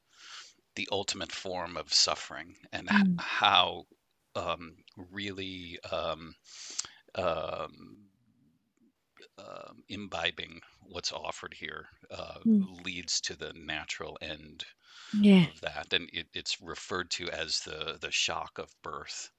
[0.76, 3.20] the ultimate form of suffering and mm.
[3.20, 3.86] how
[4.36, 4.76] um,
[5.12, 6.36] really um,
[9.40, 12.84] um, um, imbibing what's offered here uh, mm.
[12.84, 14.66] leads to the natural end
[15.14, 15.46] yeah.
[15.48, 19.30] of that, and it, it's referred to as the the shock of birth,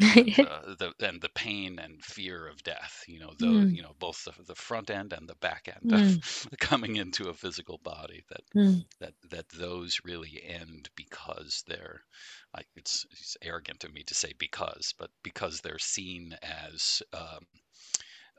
[0.00, 3.04] and, uh, the and the pain and fear of death.
[3.06, 3.74] You know, the mm.
[3.74, 6.16] you know both the, the front end and the back end mm.
[6.16, 8.24] of coming into a physical body.
[8.30, 8.84] That mm.
[9.00, 12.00] that that those really end because they're
[12.54, 17.44] like it's, it's arrogant of me to say because, but because they're seen as um,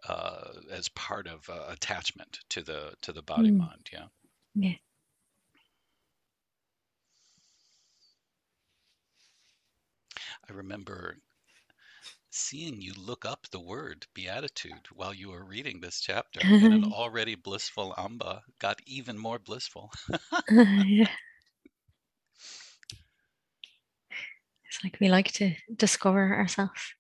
[0.08, 3.58] uh, as part of uh, attachment to the to the body mm.
[3.58, 3.90] mind.
[3.92, 4.06] Yeah.
[4.56, 4.76] Yeah.
[10.50, 11.18] I remember
[12.30, 16.84] seeing you look up the word beatitude while you were reading this chapter, and an
[16.94, 19.92] already blissful Amba got even more blissful.
[20.52, 21.08] yeah.
[24.68, 26.96] It's like we like to discover ourselves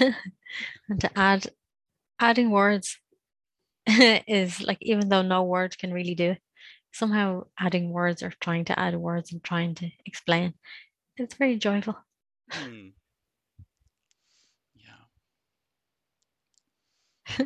[0.00, 1.50] and to add
[2.22, 2.98] adding words
[3.86, 6.42] is like even though no word can really do it,
[6.92, 10.54] somehow adding words or trying to add words and trying to explain,
[11.16, 11.96] it's very joyful.
[12.52, 12.92] Mm.
[14.74, 15.04] Yeah.
[17.38, 17.44] I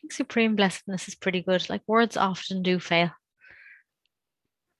[0.00, 1.70] think supreme blessedness is pretty good.
[1.70, 3.10] Like words often do fail.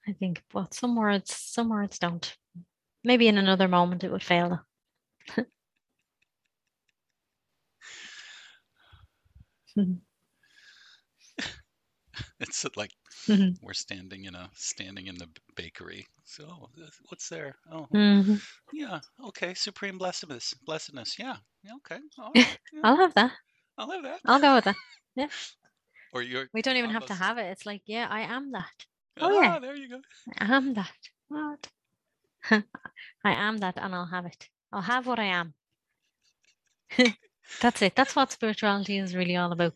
[0.07, 2.37] I think, but some words, some words don't.
[3.05, 4.61] Maybe in another moment it would fail
[12.41, 12.91] it's like
[13.27, 13.65] mm-hmm.
[13.65, 16.07] we're standing in a standing in the bakery.
[16.25, 16.69] So
[17.09, 17.57] what's there?
[17.71, 18.37] Oh, mm-hmm.
[18.73, 19.01] yeah.
[19.29, 19.55] Okay.
[19.55, 20.55] Supreme blessedness.
[20.67, 21.19] Blessedness.
[21.19, 21.37] Yeah.
[21.65, 21.73] Yeah.
[21.77, 22.01] Okay.
[22.35, 22.47] yeah.
[22.85, 23.33] I'll have that.
[23.79, 24.21] I'll have that.
[24.27, 24.77] I'll go with that.
[25.17, 25.29] Yeah.
[26.13, 26.49] Or you're.
[26.53, 27.47] We don't even have to have it.
[27.47, 28.87] It's like, yeah, I am that.
[29.21, 29.59] Oh, oh yeah.
[29.59, 30.01] There you go.
[30.39, 30.93] I am that.
[31.29, 31.69] What?
[32.51, 32.63] I
[33.25, 34.49] am that, and I'll have it.
[34.73, 35.55] I'll have what I am.
[37.61, 37.95] That's it.
[37.95, 39.75] That's what spirituality is really all about.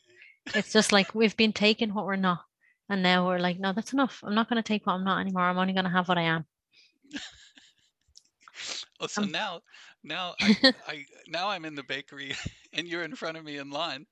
[0.55, 2.41] It's just like we've been taking what we're not,
[2.89, 4.23] and now we're like, no, that's enough.
[4.25, 5.43] I'm not going to take what I'm not anymore.
[5.43, 6.45] I'm only going to have what I am.
[9.01, 9.61] oh, so um, now,
[10.05, 12.35] now I, I, now I'm in the bakery,
[12.73, 14.07] and you're in front of me in line,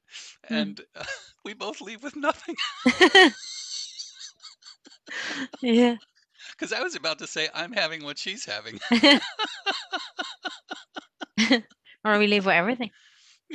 [0.48, 0.54] hmm.
[0.54, 1.04] and uh,
[1.44, 2.56] we both leave with nothing.
[5.62, 5.96] yeah.
[6.52, 8.78] Because I was about to say I'm having what she's having.
[12.04, 12.90] or we leave with everything.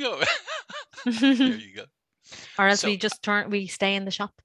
[1.04, 1.84] There you go.
[2.58, 4.42] Or else so, we just turn, we stay in the shop.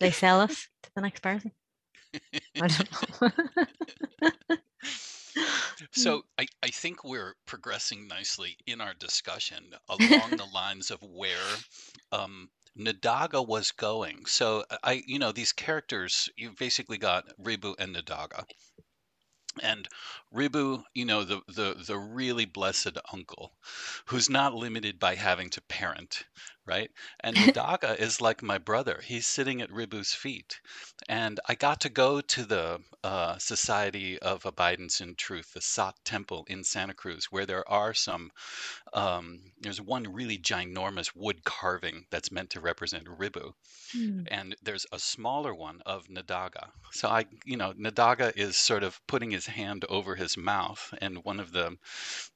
[0.00, 1.52] They sell us to the next person.
[2.60, 4.56] I don't know.
[5.90, 11.36] so I, I think we're progressing nicely in our discussion along the lines of where
[12.12, 12.48] um,
[12.78, 14.24] Nidagha was going.
[14.26, 18.44] So I, you know, these characters, you've basically got Ribhu and Nidagha.
[19.62, 19.88] And
[20.32, 23.52] Ribhu, you know, the, the, the really blessed uncle
[24.06, 26.24] who's not limited by having to parent,
[26.66, 26.90] right?
[27.20, 29.00] And Nidagha is like my brother.
[29.04, 30.60] He's sitting at Ribhu's feet.
[31.08, 35.94] And I got to go to the uh, Society of Abidance in Truth, the Sat
[36.04, 38.30] Temple in Santa Cruz, where there are some,
[38.92, 43.52] um, there's one really ginormous wood carving that's meant to represent Ribhu.
[43.94, 44.26] Mm.
[44.30, 46.70] And there's a smaller one of Nidagha.
[46.90, 50.92] So I, you know, Nidagha is sort of putting his hand over his mouth.
[51.00, 51.76] And one of the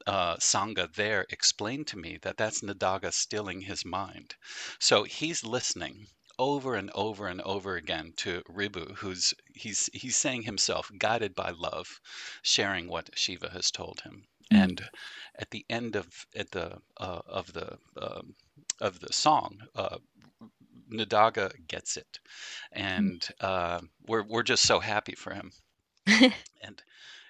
[0.07, 4.20] uh, Sangha there explained to me that that's Nidagha stilling his mind.
[4.79, 6.07] So he's listening
[6.41, 11.51] over and over and over again to Ribhu, who's he's he's saying himself, guided by
[11.51, 12.01] love,
[12.43, 14.25] sharing what Shiva has told him.
[14.51, 14.63] Mm.
[14.63, 14.91] And
[15.39, 18.35] at the end of at the uh, of the um,
[18.81, 19.99] of the song, uh,
[20.91, 22.19] Nidagha gets it,
[22.73, 25.53] and uh, we're we're just so happy for him.
[26.07, 26.83] and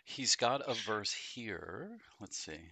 [0.04, 1.98] he's got a verse here.
[2.20, 2.70] Let's see.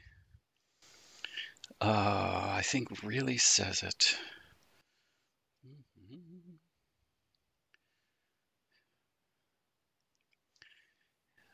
[1.81, 4.17] Uh, I think really says it.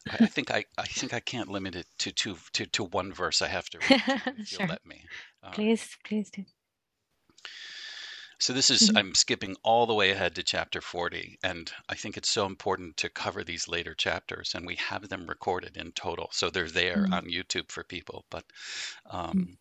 [0.09, 3.13] I, I think I, I think I can't limit it to two to, to one
[3.13, 3.43] verse.
[3.43, 4.03] I have to read
[4.37, 4.61] if Sure.
[4.61, 5.11] you'll let me.
[5.43, 6.45] Um, Please, please do.
[8.39, 8.95] So this is Mhm.
[8.95, 12.97] I'm skipping all the way ahead to chapter 40 and I think it's so important
[12.99, 16.29] to cover these later chapters and we have them recorded in total.
[16.31, 17.13] So they're there Mhm.
[17.13, 18.45] on YouTube for people, but
[19.07, 19.59] um,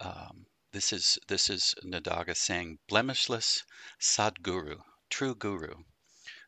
[0.00, 3.64] um, this is this is Nidagha saying blemishless
[3.98, 5.84] Sadguru, true guru.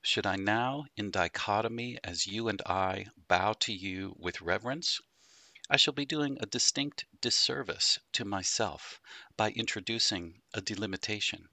[0.00, 5.00] Should I now in dichotomy as you and I bow to you with reverence?
[5.68, 9.00] I shall be doing a distinct disservice to myself
[9.36, 11.48] by introducing a delimitation.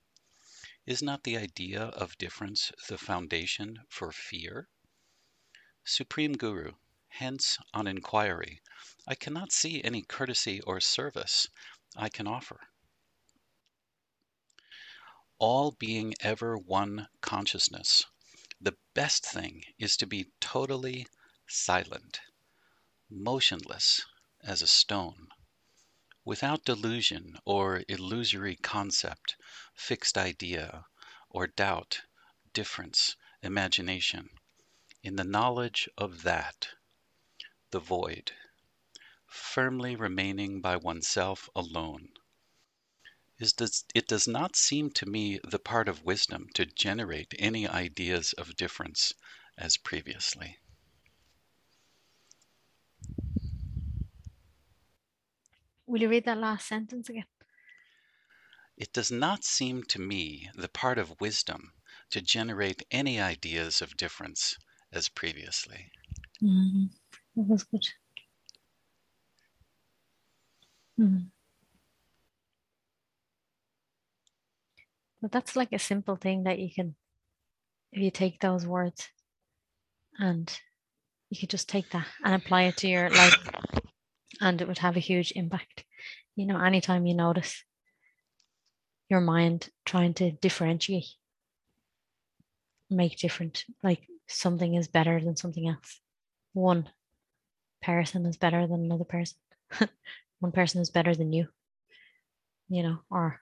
[0.85, 4.69] Is not the idea of difference the foundation for fear?
[5.83, 6.73] Supreme Guru,
[7.09, 8.61] hence on inquiry,
[9.07, 11.47] I cannot see any courtesy or service
[11.95, 12.59] I can offer.
[15.39, 18.05] All being ever one consciousness,
[18.61, 21.07] the best thing is to be totally
[21.47, 22.21] silent,
[23.09, 24.05] motionless
[24.41, 25.29] as a stone,
[26.25, 29.35] without delusion or illusory concept,
[29.73, 30.85] fixed idea,
[31.29, 32.01] or doubt,
[32.53, 34.29] difference, imagination,
[35.01, 36.67] in the knowledge of that,
[37.71, 38.33] the void,
[39.29, 42.13] firmly remaining by oneself alone.
[43.39, 48.55] It does not seem to me the part of wisdom to generate any ideas of
[48.55, 49.13] difference
[49.57, 50.59] as previously.
[55.85, 57.25] Will you read that last sentence again?
[58.75, 61.75] It does not seem to me the part of wisdom
[62.09, 64.57] to generate any ideas of difference
[64.91, 65.91] as previously.
[66.41, 66.89] Mhm.
[67.35, 67.85] That was good.
[70.99, 71.31] Mhm.
[75.21, 76.97] But that's like a simple thing that you can,
[77.91, 79.09] if you take those words
[80.19, 80.59] and
[81.29, 83.35] you could just take that and apply it to your life,
[84.41, 85.85] and it would have a huge impact.
[86.35, 87.63] You know, anytime you notice
[89.09, 91.15] your mind trying to differentiate,
[92.89, 96.01] make different, like something is better than something else.
[96.53, 96.89] One
[97.83, 99.39] person is better than another person.
[100.39, 101.47] One person is better than you,
[102.69, 103.41] you know, or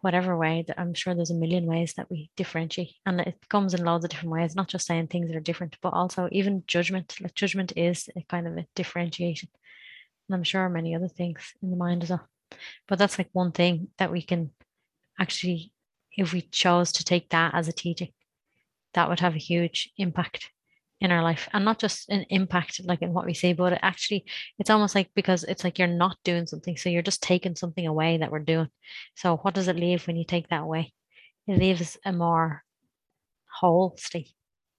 [0.00, 2.94] whatever way that I'm sure there's a million ways that we differentiate.
[3.06, 5.76] And it comes in loads of different ways, not just saying things that are different,
[5.80, 7.14] but also even judgment.
[7.20, 9.48] Like judgment is a kind of a differentiation.
[10.28, 12.28] And I'm sure many other things in the mind as well.
[12.88, 14.50] But that's like one thing that we can
[15.18, 15.72] actually,
[16.16, 18.12] if we chose to take that as a teaching,
[18.94, 20.50] that would have a huge impact
[21.02, 24.24] in our life and not just an impact like in what we say but actually
[24.58, 27.86] it's almost like because it's like you're not doing something so you're just taking something
[27.86, 28.68] away that we're doing.
[29.16, 30.92] So what does it leave when you take that away?
[31.46, 32.62] It leaves a more
[33.50, 34.32] whole state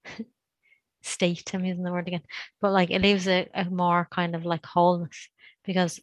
[1.04, 2.24] state i'm using the word again
[2.60, 5.30] but like it leaves a, a more kind of like wholeness
[5.64, 6.00] because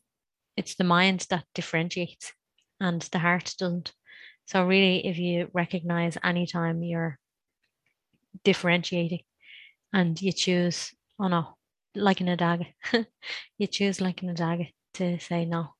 [0.56, 2.32] it's the mind that differentiates
[2.80, 3.92] and the heart doesn't.
[4.46, 7.18] So really if you recognize anytime you're
[8.44, 9.20] differentiating
[9.92, 11.56] and you choose, oh no,
[11.94, 12.66] like Nidagha,
[13.58, 15.74] you choose like Nidagha to say, no,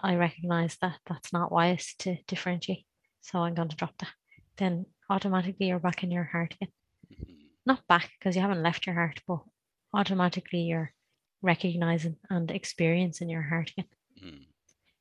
[0.00, 2.86] I recognize that that's not wise to differentiate.
[3.20, 4.12] So I'm going to drop that.
[4.56, 6.72] Then automatically you're back in your heart again.
[7.12, 7.36] Mhm.
[7.64, 9.40] Not back because you haven't left your heart, but
[9.94, 10.92] automatically you're
[11.40, 13.88] recognizing and experiencing your heart again.
[14.22, 14.46] Mm.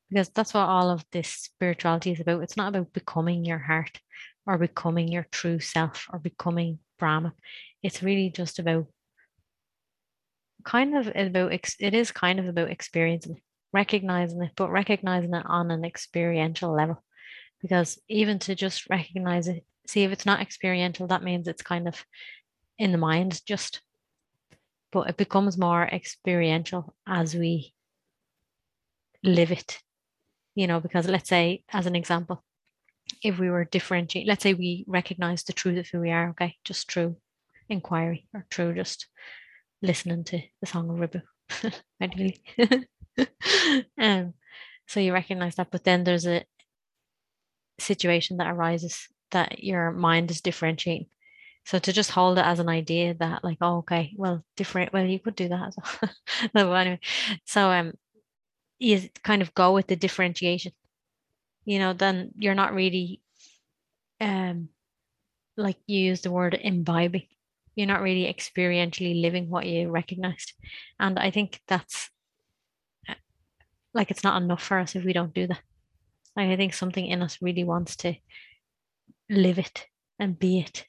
[0.09, 2.43] Because that's what all of this spirituality is about.
[2.43, 3.99] It's not about becoming your heart
[4.45, 7.31] or becoming your true self or becoming Brahman.
[7.83, 8.87] It's really just about
[10.63, 13.41] kind of about it is kind of about experiencing
[13.73, 17.03] recognizing it, but recognizing it on an experiential level.
[17.61, 21.87] Because even to just recognize it, see if it's not experiential, that means it's kind
[21.87, 22.03] of
[22.77, 23.81] in the mind just.
[24.91, 27.73] But it becomes more experiential as we
[29.23, 29.79] live it,
[30.55, 32.43] you know, because let's say, as an example,
[33.23, 36.57] if we were differentiate, let's say we recognize the truth of who we are, okay,
[36.65, 37.15] just through
[37.71, 39.07] inquiry or through just
[39.81, 41.21] listening to the song of Ribhu,
[42.01, 42.41] ideally.
[43.97, 44.33] um,
[44.87, 46.45] so you recognize that, but then there's a
[47.79, 51.07] situation that arises that your mind is differentiating.
[51.65, 55.05] So to just hold it as an idea that like, oh, okay, well, different, well,
[55.05, 55.73] you could do that
[56.53, 56.99] no, anyway,
[57.45, 57.93] so um,
[58.79, 60.73] you kind of go with the differentiation.
[61.65, 63.21] You know, then you're not really
[64.19, 64.69] um
[65.57, 67.27] like you use the word imbibing
[67.75, 70.53] you're not really experientially living what you recognized
[70.99, 72.09] and i think that's
[73.09, 73.13] uh,
[73.93, 75.61] like it's not enough for us if we don't do that
[76.35, 78.13] like i think something in us really wants to
[79.29, 79.85] live it
[80.19, 80.85] and be it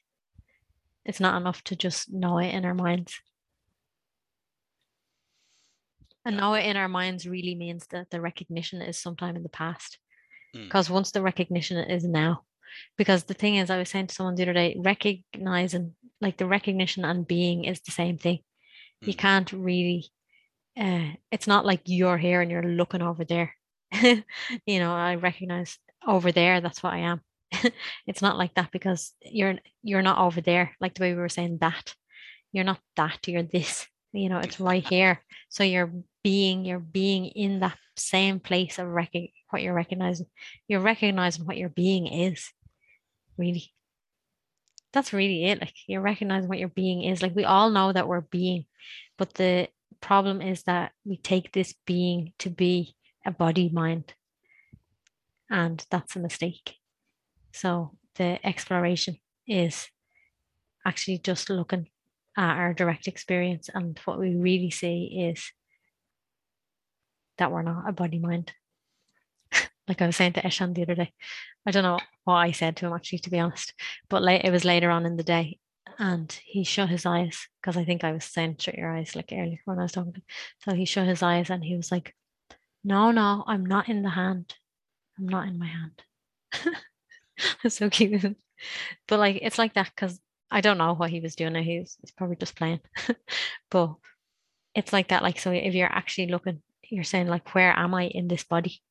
[1.05, 3.19] it's not enough to just know it in our minds
[6.25, 9.49] and know it in our minds really means that the recognition is sometime in the
[9.49, 9.97] past.
[10.55, 10.65] Mm.
[10.65, 12.43] Because once the recognition is now.
[12.97, 16.45] Because the thing is, I was saying to someone the other day, recognizing like the
[16.45, 18.39] recognition and being is the same thing.
[19.01, 19.17] You Mm.
[19.17, 20.09] can't really
[20.77, 23.53] uh it's not like you're here and you're looking over there.
[24.01, 27.21] you know, I recognize over there, that's what I am.
[28.07, 31.29] it's not like that because you're you're not over there, like the way we were
[31.29, 31.93] saying that.
[32.51, 33.87] You're not that, you're this.
[34.13, 35.21] You know, it's right here.
[35.49, 35.91] So you're
[36.23, 39.11] being, you're being in that same place of rec-
[39.49, 40.27] what you're recognizing.
[40.67, 42.51] You're recognizing what your being is,
[43.37, 43.71] really.
[44.93, 45.59] That's really it.
[45.59, 47.21] Like you're recognizing what your being is.
[47.21, 48.65] Like we all know that we're being,
[49.17, 49.67] but the
[50.01, 52.95] problem is that we take this being to be
[53.25, 54.13] a body mind.
[55.49, 56.75] And that's a mistake.
[57.51, 59.17] So the exploration
[59.47, 59.87] is
[60.85, 61.87] actually just looking
[62.37, 63.69] at our direct experience.
[63.73, 65.51] And what we really see is
[67.37, 68.53] that we're not a body mind.
[69.87, 71.13] like I was saying to Eshan the other day.
[71.65, 73.73] I don't know what I said to him actually, to be honest.
[74.09, 75.59] But late, it was later on in the day,
[75.99, 79.29] and he shut his eyes because I think I was saying shut your eyes like
[79.31, 80.21] earlier when I was talking.
[80.59, 82.15] So he shut his eyes and he was like,
[82.83, 84.53] "No, no, I'm not in the hand.
[85.17, 86.03] I'm not in my hand."
[87.63, 88.37] It's so cute.
[89.07, 90.19] But like it's like that because
[90.51, 91.55] I don't know what he was doing.
[91.55, 92.79] He was he's probably just playing.
[93.71, 93.95] but
[94.75, 95.23] it's like that.
[95.23, 98.81] Like so, if you're actually looking, you're saying like, "Where am I in this body?"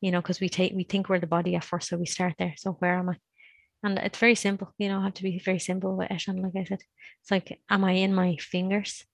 [0.00, 2.34] You know, because we take we think we're the body at first, so we start
[2.38, 2.54] there.
[2.56, 3.16] So where am I?
[3.84, 4.72] And it's very simple.
[4.78, 6.42] You know, I have to be very simple with Eshan.
[6.42, 6.80] Like I said,
[7.20, 9.04] it's like, am I in my fingers?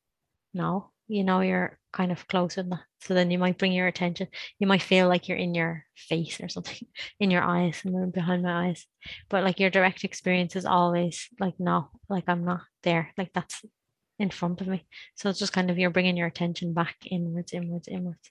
[0.55, 0.93] No.
[1.09, 2.85] You know, you're kind of close in that.
[3.01, 4.29] So then you might bring your attention.
[4.61, 6.87] You might feel like you're in your face or something,
[7.21, 8.87] in your eyes, and behind my eyes.
[9.29, 13.11] But like your direct experience is always like, no, like I'm not there.
[13.19, 13.65] Like that's
[14.21, 14.85] in front of me.
[15.16, 18.31] So it's just kind of you're bringing your attention back inwards, inwards, inwards.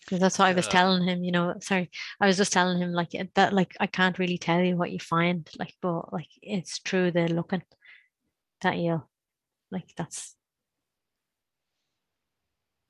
[0.00, 1.54] Because that's what I was telling him, you know.
[1.60, 1.90] Sorry,
[2.20, 4.98] I was just telling him like that, like I can't really tell you what you
[5.00, 7.62] find, like, but like it's true the looking
[8.60, 9.08] that you'll
[9.70, 10.36] like that's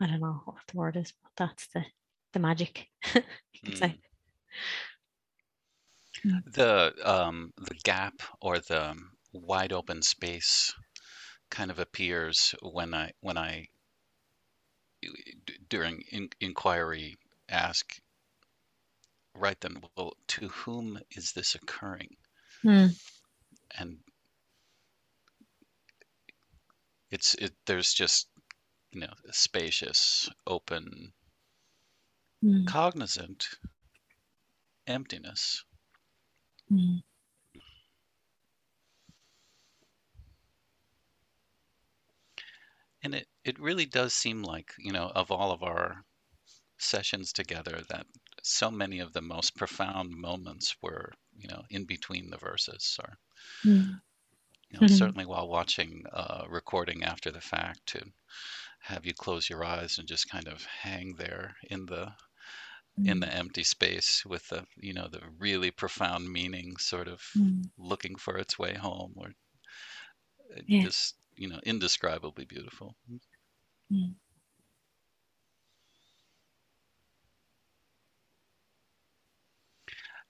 [0.00, 1.84] I don't know what the word is, but that's the
[2.32, 3.22] the magic you
[3.64, 4.00] could say.
[6.24, 8.96] The um, the gap or the
[9.32, 10.74] wide open space
[11.52, 13.68] kind of appears when I when I
[15.68, 18.00] during in, inquiry ask
[19.34, 22.16] right then well to whom is this occurring
[22.62, 22.86] Hmm.
[23.78, 23.98] and
[27.12, 28.28] it's it there's just
[28.92, 31.12] you know spacious open
[32.42, 32.66] Hmm.
[32.66, 33.48] cognizant
[34.86, 35.64] emptiness
[36.68, 37.02] Hmm.
[43.02, 46.04] And it it really does seem like you know of all of our
[46.78, 48.06] sessions together that
[48.42, 53.18] so many of the most profound moments were you know in between the verses or
[53.64, 54.02] Hmm.
[54.70, 54.88] you know Mhm.
[54.88, 58.12] certainly while watching uh, recording after the fact to
[58.80, 62.14] have you close your eyes and just kind of hang there in the
[63.04, 67.72] in the empty space with the you know the really profound meaning sort of Hmm.
[67.78, 69.32] looking for its way home or
[70.56, 70.86] uh, Yeah.
[70.86, 72.96] just you know indescribably beautiful
[73.90, 74.12] Hmm.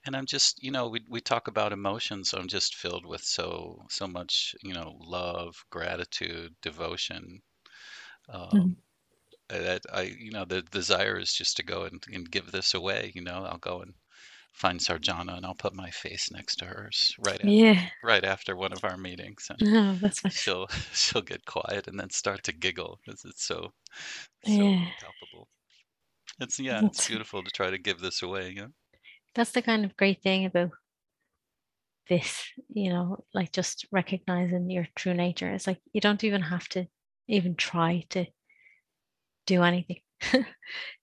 [0.05, 3.85] and i'm just you know we, we talk about emotions i'm just filled with so
[3.89, 7.41] so much you know love gratitude devotion
[8.29, 8.75] um, Mhm.
[9.49, 13.11] that i you know the desire is just to go and, and give this away
[13.15, 13.93] you know i'll go and
[14.53, 17.89] find sarjana and i'll put my face next to hers right after, Yeah.
[18.03, 22.09] right after one of our meetings and Oh, that's she'll she'll get quiet and then
[22.11, 23.73] start to giggle because it's so
[24.43, 24.93] so Yeah.
[24.99, 25.49] palpable
[26.39, 28.71] it's yeah it's beautiful to try to give this away you know
[29.35, 30.71] That's the kind of great thing about
[32.09, 35.51] this, you know, like just recognizing your true nature.
[35.51, 36.87] It's like you don't even have to
[37.27, 38.25] even try to
[39.45, 40.01] do anything.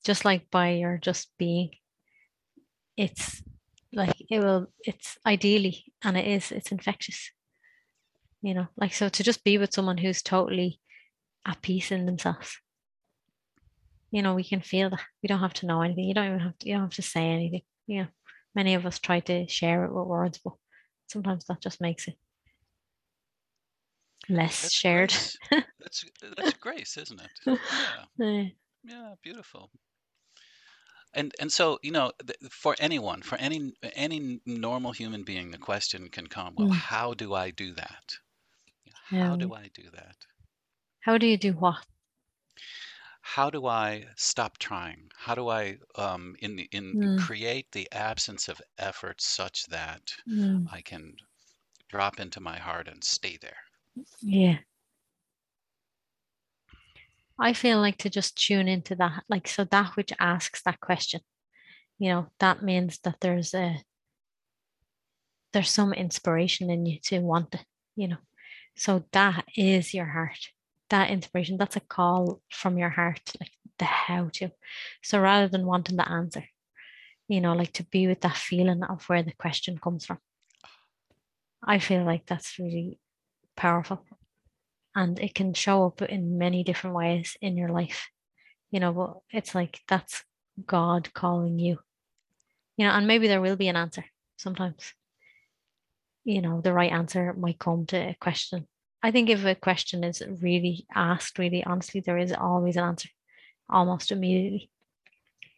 [0.04, 1.70] just like by your just being,
[3.00, 3.42] it's
[3.92, 7.30] like it will, it's ideally, and it is, it's infectious.
[8.42, 10.80] You know, like so to just be with someone who's totally
[11.46, 12.58] at peace in themselves.
[14.10, 15.00] You know, we can feel that.
[15.22, 16.04] We don't have to know anything.
[16.04, 17.62] You don't even have to, you don't have to say anything.
[17.86, 18.08] You know,
[18.54, 20.54] Many of us try to share it with words, but
[21.06, 22.16] sometimes that just makes it
[24.28, 25.10] less That's shared.
[25.10, 25.36] grace.
[25.78, 26.04] That's
[26.36, 27.30] that's grace, isn't it?
[27.46, 28.04] Yeah.
[28.26, 28.48] Eh,
[28.84, 29.70] Yeah, beautiful.
[31.12, 35.58] And and so, you know, th- for anyone, for any any normal human being, the
[35.58, 36.82] question can come, well, Mm.
[36.92, 38.18] how do I do that?
[39.18, 40.26] How do I do that?
[41.00, 41.84] How do you do what?
[43.22, 45.10] How do I stop trying?
[45.16, 47.16] How do I um, in the in Mm.
[47.16, 51.16] create the absence of effort such that Mm, I can
[51.88, 53.64] drop into my heart and stay there?
[54.22, 54.60] Yeah.
[57.40, 61.22] I feel like to just tune into that, like, so that which asks that question,
[61.98, 63.82] you know, that means that there's a,
[65.52, 67.64] there's some inspiration in you to want it,
[67.96, 68.18] you know.
[68.76, 70.50] So that is your heart.
[70.90, 74.50] That inspiration, that's a call from your heart, like the how to.
[75.02, 76.44] So rather than wanting the answer,
[77.26, 80.18] you know, like to be with that feeling of where the question comes from.
[81.62, 82.98] I feel like that's really
[83.56, 84.04] powerful.
[84.94, 88.08] And it can show up in many different ways in your life.
[88.70, 90.24] You know, but it's like that's
[90.66, 91.78] God calling you.
[92.76, 94.04] You know, and maybe there will be an answer
[94.36, 94.94] sometimes.
[96.24, 98.66] You know, the right answer might come to a question.
[99.02, 103.08] I think if a question is really asked, really honestly, there is always an answer
[103.68, 104.70] almost immediately.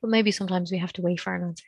[0.01, 1.65] But maybe sometimes we have to wait for an answer.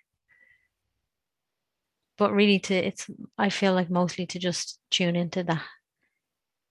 [2.17, 5.61] But really, to it's, I feel like mostly to just tune into the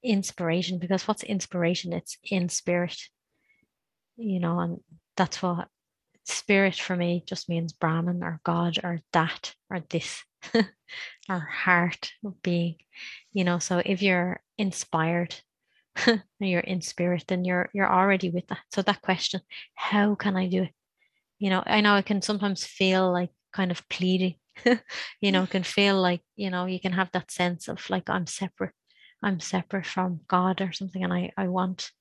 [0.04, 1.94] inspiration because what's inspiration?
[1.94, 2.98] It's in spirit,
[4.18, 4.80] you know, and
[5.16, 5.68] that's what
[6.26, 10.24] spirit for me just means Brahman or God or that or this
[11.30, 12.76] or heart being,
[13.32, 13.60] you know.
[13.60, 15.36] So if you're inspired,
[16.40, 18.60] you're in spirit, then you're you're already with that.
[18.72, 19.42] So that question,
[19.76, 20.72] how can I do it?
[21.40, 24.36] You know, I know it can sometimes feel like kind of pleading,
[25.22, 28.28] you know, can feel like, you know, you can have that sense of like I'm
[28.28, 28.74] separate.
[29.24, 31.92] I'm separate from God or something, and I, I want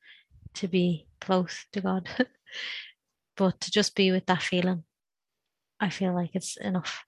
[0.54, 2.08] to be close to God.
[3.36, 4.82] but to just be with that feeling,
[5.80, 7.04] I feel like it's enough.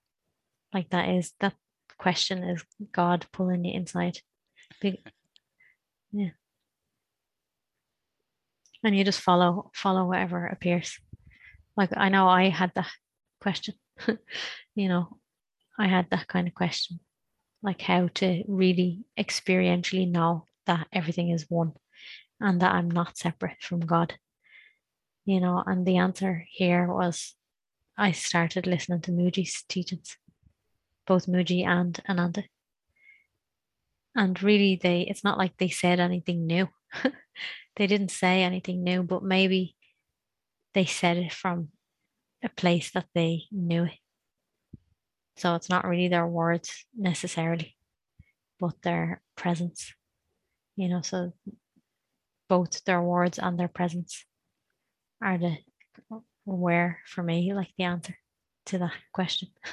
[0.73, 1.55] Like that is that
[1.99, 4.19] question is God pulling you inside.
[6.12, 6.31] Yeah.
[8.83, 10.99] And you just follow follow whatever appears.
[11.77, 12.91] Like I know I had that
[13.41, 13.75] question.
[14.75, 15.19] you know,
[15.79, 17.01] I had that kind of question.
[17.65, 21.73] Like how to really experientially know that everything is one
[22.39, 24.15] and that I'm not separate from God.
[25.25, 27.35] You know, and the answer here was
[27.97, 30.19] I started listening to Mooji's teachings,
[31.07, 32.45] both Mooji and Ananta.
[34.15, 36.69] And really they it's not like they said anything new.
[37.77, 39.75] they didn't say anything new, but maybe
[40.75, 41.69] they said it from
[42.43, 44.03] a place that they knew it.
[45.37, 47.76] So it's not really their words necessarily,
[48.61, 49.93] but their presence.
[50.76, 51.32] You know, so
[52.49, 54.24] both their words and their presence
[55.22, 55.59] are the
[56.45, 58.16] where for me, like the answer
[58.66, 59.49] to that question.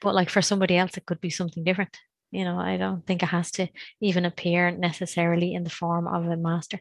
[0.00, 1.98] but like for somebody else, it could be something different.
[2.30, 3.68] You know, I don't think it has to
[4.00, 6.80] even appear necessarily in the form of a master,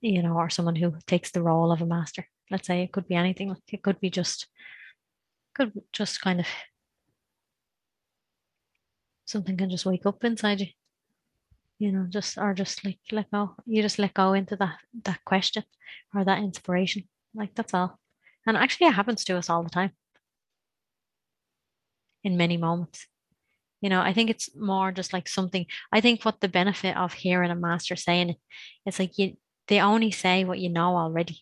[0.00, 2.28] you know, or someone who takes the role of a master.
[2.50, 3.56] Let's say it could be anything.
[3.68, 4.46] It could be just,
[5.54, 6.46] could just kind of
[9.24, 10.66] something can just wake up inside you.
[11.78, 13.54] You know, just or just like let go.
[13.66, 15.64] You just let go into that that question
[16.14, 17.08] or that inspiration.
[17.34, 17.98] Like that's all.
[18.46, 19.90] And actually it happens to us all the time.
[22.22, 23.06] In many moments.
[23.80, 25.66] You know, I think it's more just like something.
[25.92, 28.36] I think what the benefit of hearing a master saying it,
[28.86, 29.36] it's like you
[29.66, 31.40] they only say what you know already.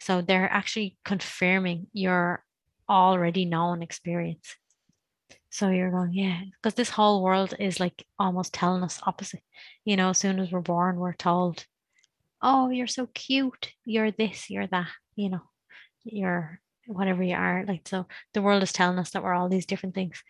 [0.00, 2.42] So they're actually confirming your
[2.88, 4.56] already known experience.
[5.50, 9.42] So you're going, yeah, because this whole world is like almost telling us opposite.
[9.84, 11.64] You know, as soon as we're born, we're told,
[12.42, 13.70] oh, you're so cute.
[13.84, 15.40] You're this, you're that, you know,
[16.04, 17.64] you're whatever you are.
[17.66, 20.22] Like, so the world is telling us that we're all these different things.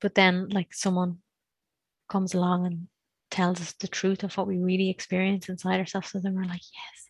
[0.00, 1.18] But then, like, someone
[2.08, 2.88] comes along and
[3.30, 6.10] tells us the truth of what we really experience inside ourselves.
[6.10, 7.01] So then we're like, yes.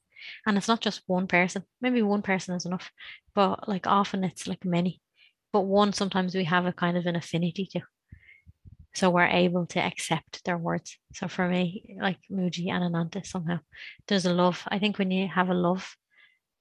[0.47, 1.65] And it's not just one person.
[1.81, 2.91] Maybe one person is enough,
[3.35, 5.01] but like often it's like many.
[5.53, 7.81] But one sometimes we have a kind of an affinity to.
[8.95, 10.99] So we're able to accept their words.
[11.15, 13.61] So for me, like Mooji and Ananta, somehow
[14.07, 14.63] there's a love.
[14.69, 15.97] I think when you have a love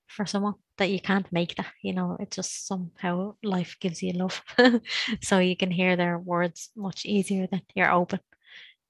[0.08, 4.14] for someone that you can't make that, you know, it just somehow life gives you
[4.14, 4.42] love.
[5.22, 8.20] so you can hear their words much easier than you're open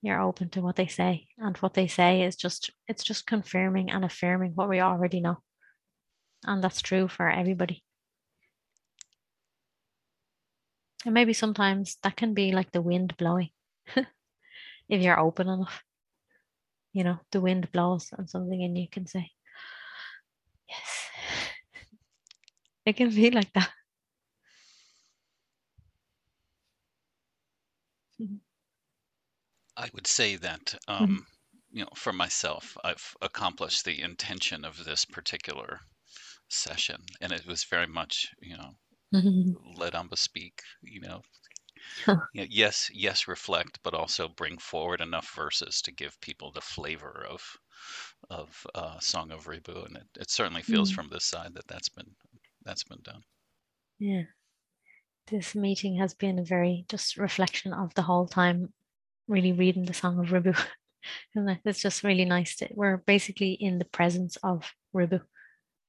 [0.02, 3.92] you're open to what they say and what they say is just it's just confirming
[3.92, 5.38] and affirming what we already know
[6.46, 7.84] and that's true for everybody
[11.06, 13.50] And maybe sometimes that can be like the wind blowing
[13.96, 15.84] if you're open enough.
[16.94, 19.32] You know, the wind blows and something and you can say,
[20.70, 21.08] Yes.
[22.86, 23.72] It can be like that.
[29.76, 31.28] I would say that, um,
[31.70, 35.82] you know, for myself, I've accomplished the intention of this particular
[36.50, 38.76] session, and it was very much, you know,
[39.54, 41.24] let Amba speak, you know,
[42.34, 47.26] yeah, yes, yes, reflect, but also bring forward enough verses to give people the flavor
[47.26, 47.58] of
[48.30, 50.92] of uh, Song of Ribhu, and it, it certainly feels Mm.
[50.92, 52.16] from this side that that's been
[52.64, 53.24] that's been done.
[54.00, 54.24] Yeah.
[55.26, 58.72] This meeting has been a very just reflection of the whole time
[59.28, 60.56] really reading the Song of Ribhu.
[61.66, 65.22] It's just really nice to we're basically in the presence of Ribhu.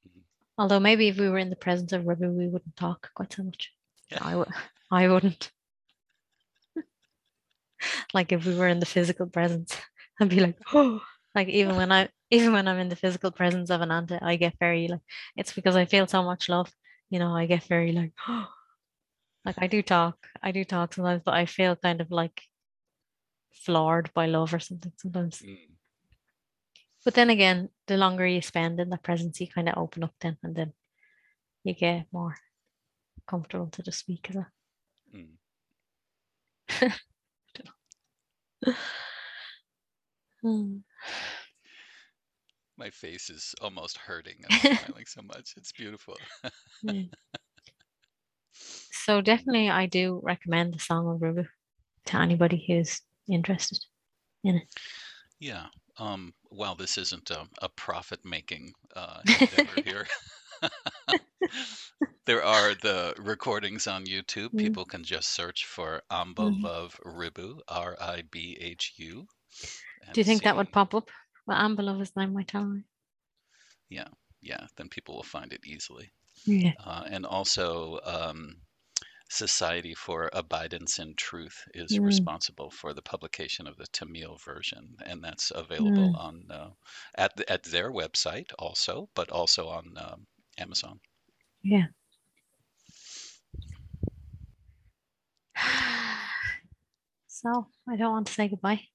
[0.06, 0.22] Mhm.
[0.58, 3.42] Although maybe if we were in the presence of Ribhu, we wouldn't talk quite so
[3.42, 3.72] much.
[4.10, 4.18] Yeah.
[4.22, 4.48] I would
[4.90, 5.50] I wouldn't.
[8.14, 9.76] like if we were in the physical presence,
[10.20, 11.00] I'd be like, oh
[11.34, 14.36] like even when I even when I'm in the physical presence of an Ananta, I
[14.36, 15.00] get very like
[15.36, 16.70] it's because I feel so much love.
[17.10, 18.12] You know, I get very like
[19.44, 20.16] like I do talk.
[20.42, 22.42] I do talk sometimes, but I feel kind of like
[23.52, 25.42] floored by love or something sometimes.
[25.42, 25.56] Mm.
[27.04, 30.14] But then again, the longer you spend in that presence, you kind of open up
[30.20, 30.72] then and then
[31.64, 32.36] you get more
[33.26, 34.46] comfortable to just speak as well.
[35.14, 35.28] Mm.
[40.42, 40.76] Hmm.
[42.78, 44.44] My face is almost hurting.
[44.50, 45.54] I'm smiling so much.
[45.56, 46.16] It's beautiful.
[49.04, 51.48] So definitely I do recommend the Song of Ribhu
[52.06, 53.78] to anybody who's interested.
[54.44, 54.62] in it.
[55.40, 55.66] Yeah.
[55.98, 60.06] Um, while this isn't a, a profit-making uh, endeavor here,
[62.26, 64.50] there are the recordings on YouTube.
[64.54, 64.58] Mm.
[64.58, 66.62] People can just search for Amba Mhm.
[66.62, 69.26] Love Ribhu, R I B H U.
[70.12, 71.10] Do you think that would pop up?
[71.46, 72.84] Well, Amba Love is name my telling.
[73.88, 74.08] Yeah,
[74.40, 74.66] yeah.
[74.76, 76.10] then people will find it easily.
[76.46, 76.72] Yeah.
[76.84, 78.56] Uh, and also, um,
[79.32, 81.98] Society for Abidance in Truth is Mm.
[81.98, 86.14] responsible for the publication of the Tamil version, and that's available Mm.
[86.14, 86.74] on uh,
[87.16, 90.28] at at their website also, but also on um,
[90.58, 91.00] Amazon.
[91.62, 91.88] Yeah.
[97.26, 98.88] So I don't want to say goodbye.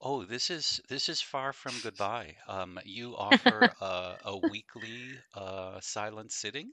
[0.00, 2.38] Oh, this is this is far from goodbye.
[2.48, 6.72] Um, you offer uh, a weekly uh, silent sitting.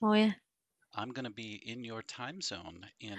[0.00, 0.34] Oh yeah.
[0.96, 3.18] I'm going to be in your time zone in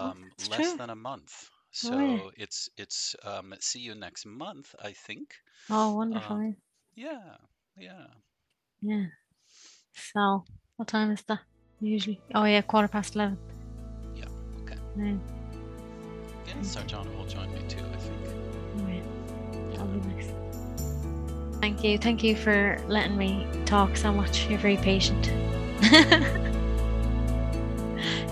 [0.00, 0.78] Oh, um, that's less true.
[0.78, 1.50] than a month.
[1.70, 2.44] So Oh, yeah.
[2.44, 5.34] it's it's um, see you next month, I think.
[5.70, 6.36] Oh wonderful.
[6.36, 6.56] Um,
[6.94, 7.36] Yeah,
[7.76, 8.06] yeah.
[8.80, 9.04] yeah.
[9.92, 10.44] So
[10.76, 11.40] what time is that
[11.80, 12.20] usually?
[12.34, 13.38] Oh yeah, quarter past eleven.
[14.16, 14.24] Yeah,
[14.62, 14.78] okay.
[14.96, 15.16] Yeah.
[16.46, 16.54] Yeah.
[16.62, 18.18] Sarjana will join me too, I think.
[18.76, 18.94] yeah.
[18.94, 19.76] Yeah.
[19.76, 20.28] That'll be nice.
[21.60, 21.98] Thank you.
[21.98, 24.48] Thank you for letting me talk so much.
[24.48, 25.30] You're very patient.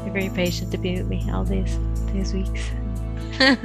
[0.07, 1.78] You're very patient to be with me all these
[2.12, 2.70] these weeks.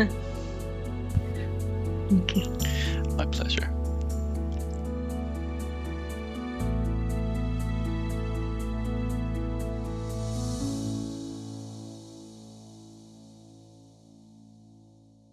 [2.10, 2.52] Thank you.
[3.16, 3.72] My pleasure.